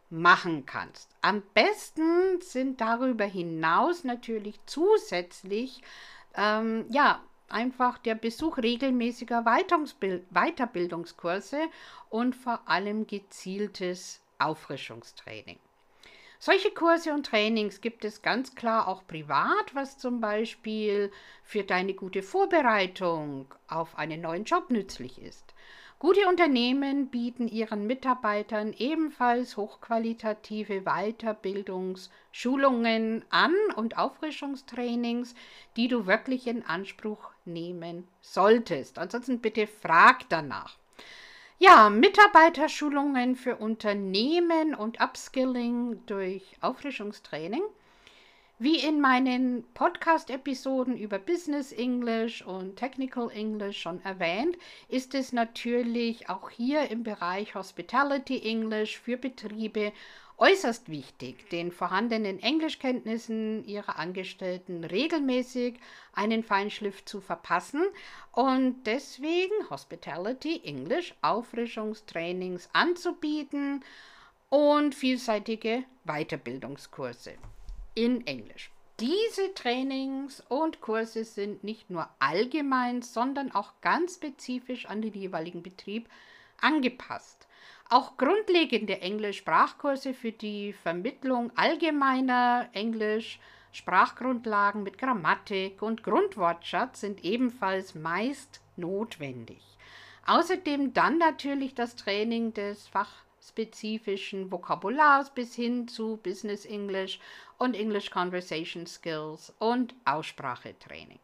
machen 0.08 0.64
kannst. 0.64 1.10
Am 1.20 1.42
besten 1.52 2.40
sind 2.40 2.80
darüber 2.80 3.26
hinaus 3.26 4.02
natürlich 4.02 4.58
zusätzlich, 4.64 5.82
ähm, 6.34 6.86
ja, 6.88 7.22
einfach 7.48 7.98
der 7.98 8.14
Besuch 8.14 8.58
regelmäßiger 8.58 9.44
Weiterbildungskurse 9.44 11.60
und 12.10 12.34
vor 12.34 12.60
allem 12.66 13.06
gezieltes 13.06 14.20
Auffrischungstraining. 14.38 15.58
Solche 16.38 16.70
Kurse 16.70 17.14
und 17.14 17.24
Trainings 17.26 17.80
gibt 17.80 18.04
es 18.04 18.20
ganz 18.20 18.54
klar 18.54 18.88
auch 18.88 19.06
privat, 19.06 19.74
was 19.74 19.96
zum 19.96 20.20
Beispiel 20.20 21.10
für 21.42 21.64
deine 21.64 21.94
gute 21.94 22.22
Vorbereitung 22.22 23.54
auf 23.68 23.96
einen 23.96 24.20
neuen 24.20 24.44
Job 24.44 24.68
nützlich 24.70 25.18
ist. 25.20 25.54
Gute 25.98 26.28
Unternehmen 26.28 27.08
bieten 27.08 27.48
ihren 27.48 27.86
Mitarbeitern 27.86 28.74
ebenfalls 28.76 29.56
hochqualitative 29.56 30.82
Weiterbildungsschulungen 30.82 33.24
an 33.30 33.54
und 33.76 33.96
Auffrischungstrainings, 33.96 35.34
die 35.76 35.88
du 35.88 36.06
wirklich 36.06 36.48
in 36.48 36.62
Anspruch 36.62 37.32
nehmen 37.46 38.06
solltest. 38.20 38.98
Ansonsten 38.98 39.40
bitte 39.40 39.66
frag 39.66 40.28
danach. 40.28 40.76
Ja, 41.58 41.88
Mitarbeiterschulungen 41.88 43.34
für 43.34 43.56
Unternehmen 43.56 44.74
und 44.74 45.00
Upskilling 45.00 46.04
durch 46.04 46.56
Auffrischungstraining. 46.60 47.62
Wie 48.58 48.78
in 48.78 49.02
meinen 49.02 49.64
Podcast-Episoden 49.74 50.96
über 50.96 51.18
Business 51.18 51.72
English 51.72 52.40
und 52.40 52.76
Technical 52.76 53.30
English 53.30 53.80
schon 53.80 54.02
erwähnt, 54.02 54.56
ist 54.88 55.14
es 55.14 55.34
natürlich 55.34 56.30
auch 56.30 56.48
hier 56.48 56.90
im 56.90 57.02
Bereich 57.02 57.54
Hospitality 57.54 58.40
English 58.50 58.98
für 58.98 59.18
Betriebe 59.18 59.92
äußerst 60.38 60.90
wichtig, 60.90 61.48
den 61.50 61.72
vorhandenen 61.72 62.40
Englischkenntnissen 62.40 63.64
ihrer 63.64 63.98
Angestellten 63.98 64.84
regelmäßig 64.84 65.80
einen 66.12 66.42
Feinschliff 66.42 67.04
zu 67.04 67.20
verpassen 67.20 67.82
und 68.32 68.84
deswegen 68.84 69.54
Hospitality 69.70 70.60
English 70.64 71.14
Auffrischungstrainings 71.22 72.68
anzubieten 72.72 73.82
und 74.50 74.94
vielseitige 74.94 75.84
Weiterbildungskurse 76.04 77.32
in 77.94 78.26
Englisch. 78.26 78.70
Diese 79.00 79.52
Trainings 79.52 80.42
und 80.48 80.80
Kurse 80.80 81.24
sind 81.24 81.62
nicht 81.64 81.90
nur 81.90 82.08
allgemein, 82.18 83.02
sondern 83.02 83.52
auch 83.52 83.72
ganz 83.82 84.14
spezifisch 84.14 84.86
an 84.86 85.02
den 85.02 85.12
jeweiligen 85.12 85.62
Betrieb 85.62 86.08
angepasst. 86.62 87.46
Auch 87.88 88.16
grundlegende 88.16 89.00
Englisch-Sprachkurse 89.00 90.12
für 90.12 90.32
die 90.32 90.72
Vermittlung 90.72 91.56
allgemeiner 91.56 92.68
Englisch-Sprachgrundlagen 92.72 94.82
mit 94.82 94.98
Grammatik 94.98 95.82
und 95.82 96.02
Grundwortschatz 96.02 97.02
sind 97.02 97.24
ebenfalls 97.24 97.94
meist 97.94 98.60
notwendig. 98.74 99.62
Außerdem 100.26 100.94
dann 100.94 101.18
natürlich 101.18 101.76
das 101.76 101.94
Training 101.94 102.52
des 102.54 102.88
fachspezifischen 102.88 104.50
Vokabulars 104.50 105.32
bis 105.32 105.54
hin 105.54 105.86
zu 105.86 106.16
Business 106.16 106.64
English 106.64 107.20
und 107.56 107.76
English 107.76 108.10
Conversation 108.10 108.88
Skills 108.88 109.54
und 109.60 109.94
Aussprachetraining. 110.04 111.20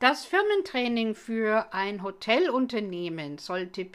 Das 0.00 0.26
Firmentraining 0.26 1.14
für 1.14 1.72
ein 1.72 2.02
Hotelunternehmen 2.02 3.38
sollte 3.38 3.86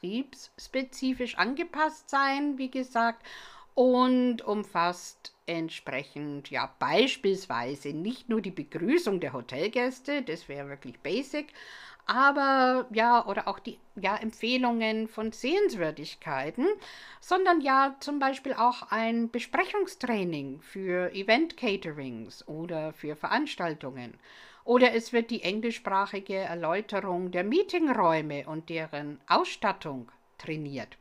betriebsspezifisch 0.00 1.38
angepasst 1.38 2.10
sein, 2.10 2.58
wie 2.58 2.70
gesagt, 2.70 3.26
und 3.74 4.42
umfasst 4.42 5.34
entsprechend 5.44 6.50
ja 6.50 6.74
beispielsweise 6.78 7.90
nicht 7.90 8.28
nur 8.28 8.40
die 8.40 8.50
Begrüßung 8.50 9.20
der 9.20 9.32
Hotelgäste, 9.32 10.22
das 10.22 10.48
wäre 10.48 10.68
wirklich 10.68 10.98
basic, 11.00 11.52
aber 12.06 12.86
ja, 12.90 13.26
oder 13.26 13.48
auch 13.48 13.58
die 13.58 13.78
ja, 13.96 14.16
Empfehlungen 14.16 15.08
von 15.08 15.32
Sehenswürdigkeiten, 15.32 16.66
sondern 17.20 17.60
ja 17.60 17.96
zum 18.00 18.18
Beispiel 18.18 18.54
auch 18.54 18.90
ein 18.90 19.30
Besprechungstraining 19.30 20.60
für 20.62 21.12
Event-Caterings 21.12 22.46
oder 22.48 22.92
für 22.92 23.16
Veranstaltungen. 23.16 24.18
Oder 24.66 24.92
es 24.94 25.12
wird 25.12 25.30
die 25.30 25.42
englischsprachige 25.42 26.34
Erläuterung 26.34 27.30
der 27.30 27.44
Meetingräume 27.44 28.46
und 28.46 28.68
deren 28.68 29.20
Ausstattung 29.28 30.10
trainiert. 30.38 30.98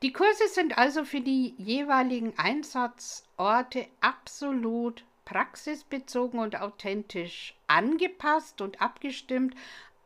Die 0.00 0.12
Kurse 0.12 0.46
sind 0.46 0.78
also 0.78 1.04
für 1.04 1.20
die 1.20 1.56
jeweiligen 1.58 2.38
Einsatzorte 2.38 3.88
absolut 4.00 5.04
praxisbezogen 5.24 6.38
und 6.38 6.60
authentisch 6.60 7.56
angepasst 7.66 8.60
und 8.60 8.80
abgestimmt 8.80 9.56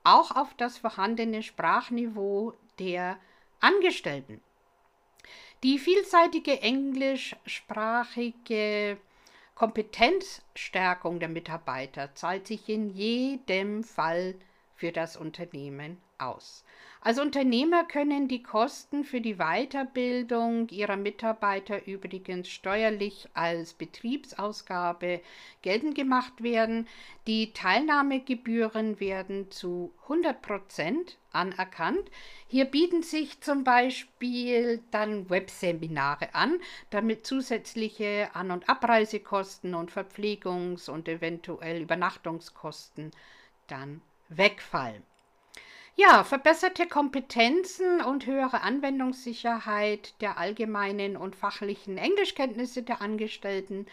auch 0.02 0.34
auf 0.34 0.54
das 0.54 0.78
vorhandene 0.78 1.42
Sprachniveau 1.42 2.54
der 2.78 3.18
Angestellten. 3.60 4.40
Die 5.62 5.78
vielseitige 5.78 6.62
englischsprachige 6.62 8.96
Kompetenzstärkung 9.62 11.20
der 11.20 11.28
Mitarbeiter 11.28 12.12
zahlt 12.16 12.48
sich 12.48 12.68
in 12.68 12.90
jedem 12.90 13.84
Fall 13.84 14.34
für 14.82 14.90
das 14.90 15.16
Unternehmen 15.16 15.98
aus. 16.18 16.64
Als 17.02 17.20
Unternehmer 17.20 17.84
können 17.84 18.26
die 18.26 18.42
Kosten 18.42 19.04
für 19.04 19.20
die 19.20 19.36
Weiterbildung 19.36 20.68
ihrer 20.70 20.96
Mitarbeiter 20.96 21.86
übrigens 21.86 22.48
steuerlich 22.48 23.28
als 23.32 23.74
Betriebsausgabe 23.74 25.20
geltend 25.62 25.94
gemacht 25.94 26.42
werden. 26.42 26.88
Die 27.28 27.52
Teilnahmegebühren 27.52 28.98
werden 28.98 29.52
zu 29.52 29.92
100 30.02 30.42
Prozent 30.42 31.16
anerkannt. 31.30 32.10
Hier 32.48 32.64
bieten 32.64 33.04
sich 33.04 33.40
zum 33.40 33.62
Beispiel 33.62 34.82
dann 34.90 35.30
Webseminare 35.30 36.34
an, 36.34 36.58
damit 36.90 37.24
zusätzliche 37.24 38.30
An- 38.34 38.50
und 38.50 38.68
Abreisekosten 38.68 39.76
und 39.76 39.92
Verpflegungs- 39.92 40.90
und 40.90 41.08
eventuell 41.08 41.82
Übernachtungskosten 41.82 43.12
dann 43.68 44.02
wegfallen. 44.36 45.02
Ja, 45.94 46.24
verbesserte 46.24 46.86
Kompetenzen 46.86 48.00
und 48.00 48.26
höhere 48.26 48.62
Anwendungssicherheit 48.62 50.14
der 50.22 50.38
allgemeinen 50.38 51.16
und 51.18 51.36
fachlichen 51.36 51.98
Englischkenntnisse 51.98 52.82
der 52.82 53.02
Angestellten 53.02 53.86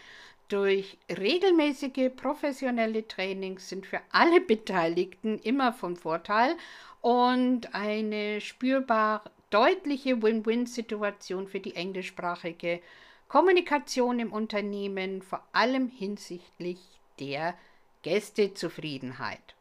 durch 0.48 0.98
regelmäßige 1.08 2.10
professionelle 2.16 3.06
Trainings 3.06 3.68
sind 3.68 3.86
für 3.86 4.00
alle 4.10 4.40
Beteiligten 4.40 5.38
immer 5.38 5.72
von 5.72 5.94
Vorteil 5.94 6.56
und 7.00 7.74
eine 7.74 8.40
spürbar 8.40 9.22
deutliche 9.50 10.22
Win-Win-Situation 10.22 11.46
für 11.46 11.60
die 11.60 11.76
englischsprachige 11.76 12.80
Kommunikation 13.28 14.18
im 14.18 14.32
Unternehmen, 14.32 15.22
vor 15.22 15.46
allem 15.52 15.88
hinsichtlich 15.88 16.80
der 17.20 17.54
Gästezufriedenheit. 18.02 19.54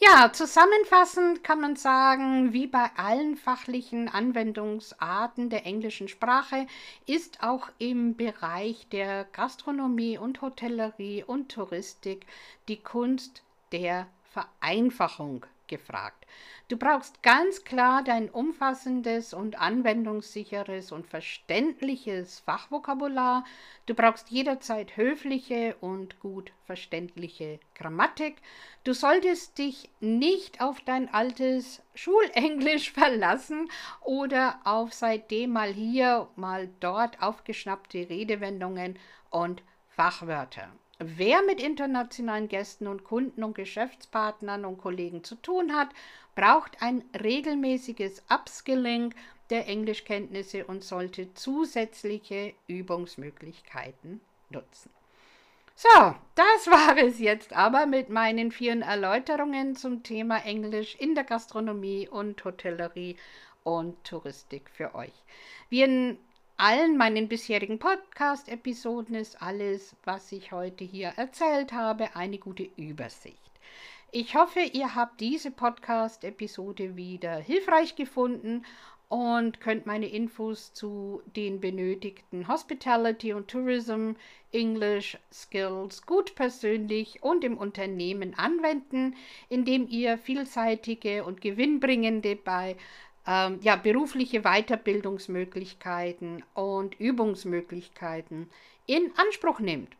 Ja, 0.00 0.32
zusammenfassend 0.32 1.44
kann 1.44 1.60
man 1.60 1.76
sagen, 1.76 2.52
wie 2.52 2.66
bei 2.66 2.90
allen 2.96 3.36
fachlichen 3.36 4.08
Anwendungsarten 4.08 5.50
der 5.50 5.66
englischen 5.66 6.08
Sprache 6.08 6.66
ist 7.06 7.42
auch 7.42 7.68
im 7.78 8.16
Bereich 8.16 8.88
der 8.90 9.24
Gastronomie 9.24 10.18
und 10.18 10.42
Hotellerie 10.42 11.22
und 11.22 11.52
Touristik 11.52 12.26
die 12.66 12.78
Kunst 12.78 13.42
der 13.70 14.08
Vereinfachung 14.32 15.46
gefragt. 15.68 16.26
Du 16.68 16.76
brauchst 16.76 17.22
ganz 17.22 17.64
klar 17.64 18.02
dein 18.02 18.30
umfassendes 18.30 19.34
und 19.34 19.60
anwendungssicheres 19.60 20.92
und 20.92 21.06
verständliches 21.06 22.40
Fachvokabular. 22.40 23.44
Du 23.86 23.94
brauchst 23.94 24.30
jederzeit 24.30 24.96
höfliche 24.96 25.76
und 25.80 26.20
gut 26.20 26.52
verständliche 26.64 27.60
Grammatik. 27.74 28.36
Du 28.84 28.94
solltest 28.94 29.58
dich 29.58 29.90
nicht 30.00 30.60
auf 30.60 30.80
dein 30.80 31.12
altes 31.12 31.82
Schulenglisch 31.94 32.92
verlassen 32.94 33.70
oder 34.00 34.60
auf 34.64 34.92
seitdem 34.92 35.52
mal 35.52 35.72
hier, 35.72 36.28
mal 36.36 36.68
dort 36.80 37.22
aufgeschnappte 37.22 38.08
Redewendungen 38.08 38.98
und 39.30 39.62
Fachwörter. 39.88 40.68
Wer 40.98 41.42
mit 41.42 41.60
internationalen 41.60 42.48
Gästen 42.48 42.86
und 42.86 43.04
Kunden 43.04 43.42
und 43.42 43.54
Geschäftspartnern 43.54 44.64
und 44.64 44.78
Kollegen 44.78 45.24
zu 45.24 45.34
tun 45.34 45.74
hat, 45.74 45.88
braucht 46.34 46.80
ein 46.82 47.04
regelmäßiges 47.20 48.22
Upskilling 48.30 49.14
der 49.50 49.66
Englischkenntnisse 49.66 50.64
und 50.64 50.84
sollte 50.84 51.34
zusätzliche 51.34 52.54
Übungsmöglichkeiten 52.66 54.20
nutzen. 54.50 54.90
So, 55.74 56.14
das 56.36 56.66
war 56.68 56.96
es 56.96 57.18
jetzt 57.18 57.52
aber 57.52 57.86
mit 57.86 58.08
meinen 58.08 58.52
vielen 58.52 58.82
Erläuterungen 58.82 59.74
zum 59.74 60.02
Thema 60.04 60.44
Englisch 60.44 60.94
in 60.94 61.14
der 61.14 61.24
Gastronomie 61.24 62.08
und 62.08 62.44
Hotellerie 62.44 63.16
und 63.64 64.02
Touristik 64.04 64.70
für 64.70 64.94
euch. 64.94 65.12
Wir 65.68 66.16
allen 66.56 66.96
meinen 66.96 67.28
bisherigen 67.28 67.78
Podcast-Episoden 67.78 69.16
ist 69.16 69.42
alles, 69.42 69.96
was 70.04 70.30
ich 70.30 70.52
heute 70.52 70.84
hier 70.84 71.08
erzählt 71.16 71.72
habe, 71.72 72.14
eine 72.14 72.38
gute 72.38 72.68
Übersicht. 72.76 73.38
Ich 74.12 74.36
hoffe, 74.36 74.60
ihr 74.60 74.94
habt 74.94 75.20
diese 75.20 75.50
Podcast-Episode 75.50 76.94
wieder 76.94 77.36
hilfreich 77.36 77.96
gefunden 77.96 78.64
und 79.08 79.60
könnt 79.60 79.86
meine 79.86 80.06
Infos 80.06 80.72
zu 80.72 81.22
den 81.36 81.60
benötigten 81.60 82.48
Hospitality 82.48 83.32
und 83.32 83.48
Tourism 83.48 84.12
English 84.52 85.18
Skills 85.32 86.06
gut 86.06 86.34
persönlich 86.36 87.22
und 87.22 87.42
im 87.42 87.58
Unternehmen 87.58 88.34
anwenden, 88.34 89.16
indem 89.48 89.88
ihr 89.88 90.16
vielseitige 90.16 91.24
und 91.24 91.40
gewinnbringende 91.40 92.36
bei 92.36 92.76
ähm, 93.26 93.58
ja, 93.62 93.76
berufliche 93.76 94.42
Weiterbildungsmöglichkeiten 94.42 96.44
und 96.54 96.98
Übungsmöglichkeiten 97.00 98.50
in 98.86 99.12
Anspruch 99.16 99.60
nehmt. 99.60 99.96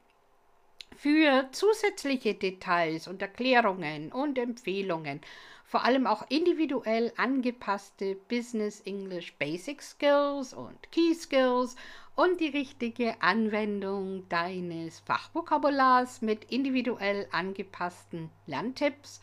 Für 0.97 1.49
zusätzliche 1.51 2.35
Details 2.35 3.09
und 3.09 3.20
Erklärungen 3.20 4.12
und 4.12 4.39
Empfehlungen 4.39 5.20
vor 5.64 5.85
allem 5.85 6.07
auch 6.07 6.25
individuell 6.29 7.12
angepasste 7.16 8.14
Business 8.29 8.81
English 8.83 9.35
Basic 9.39 9.83
Skills 9.83 10.53
und 10.53 10.93
Key 10.93 11.14
Skills 11.14 11.75
und 12.14 12.41
die 12.41 12.49
richtige 12.49 13.20
Anwendung 13.20 14.29
deines 14.29 15.01
Fachvokabulars 15.01 16.22
mit 16.22 16.45
individuell 16.45 17.27
angepassten 17.33 18.31
Lerntipps 18.47 19.20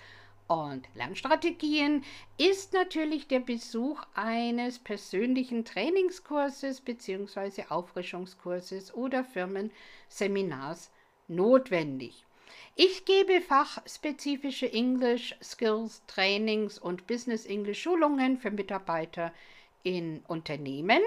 und 0.51 0.85
Lernstrategien 0.95 2.03
ist 2.37 2.73
natürlich 2.73 3.29
der 3.29 3.39
Besuch 3.39 4.01
eines 4.15 4.79
persönlichen 4.79 5.63
Trainingskurses 5.63 6.81
bzw. 6.81 7.63
Auffrischungskurses 7.69 8.93
oder 8.93 9.23
Firmenseminars 9.23 10.91
notwendig. 11.29 12.25
Ich 12.75 13.05
gebe 13.05 13.39
fachspezifische 13.39 14.69
English 14.73 15.33
Skills 15.41 16.01
Trainings 16.07 16.77
und 16.77 17.07
Business 17.07 17.45
English 17.45 17.81
Schulungen 17.81 18.37
für 18.37 18.51
Mitarbeiter 18.51 19.33
in 19.83 20.21
Unternehmen 20.27 21.01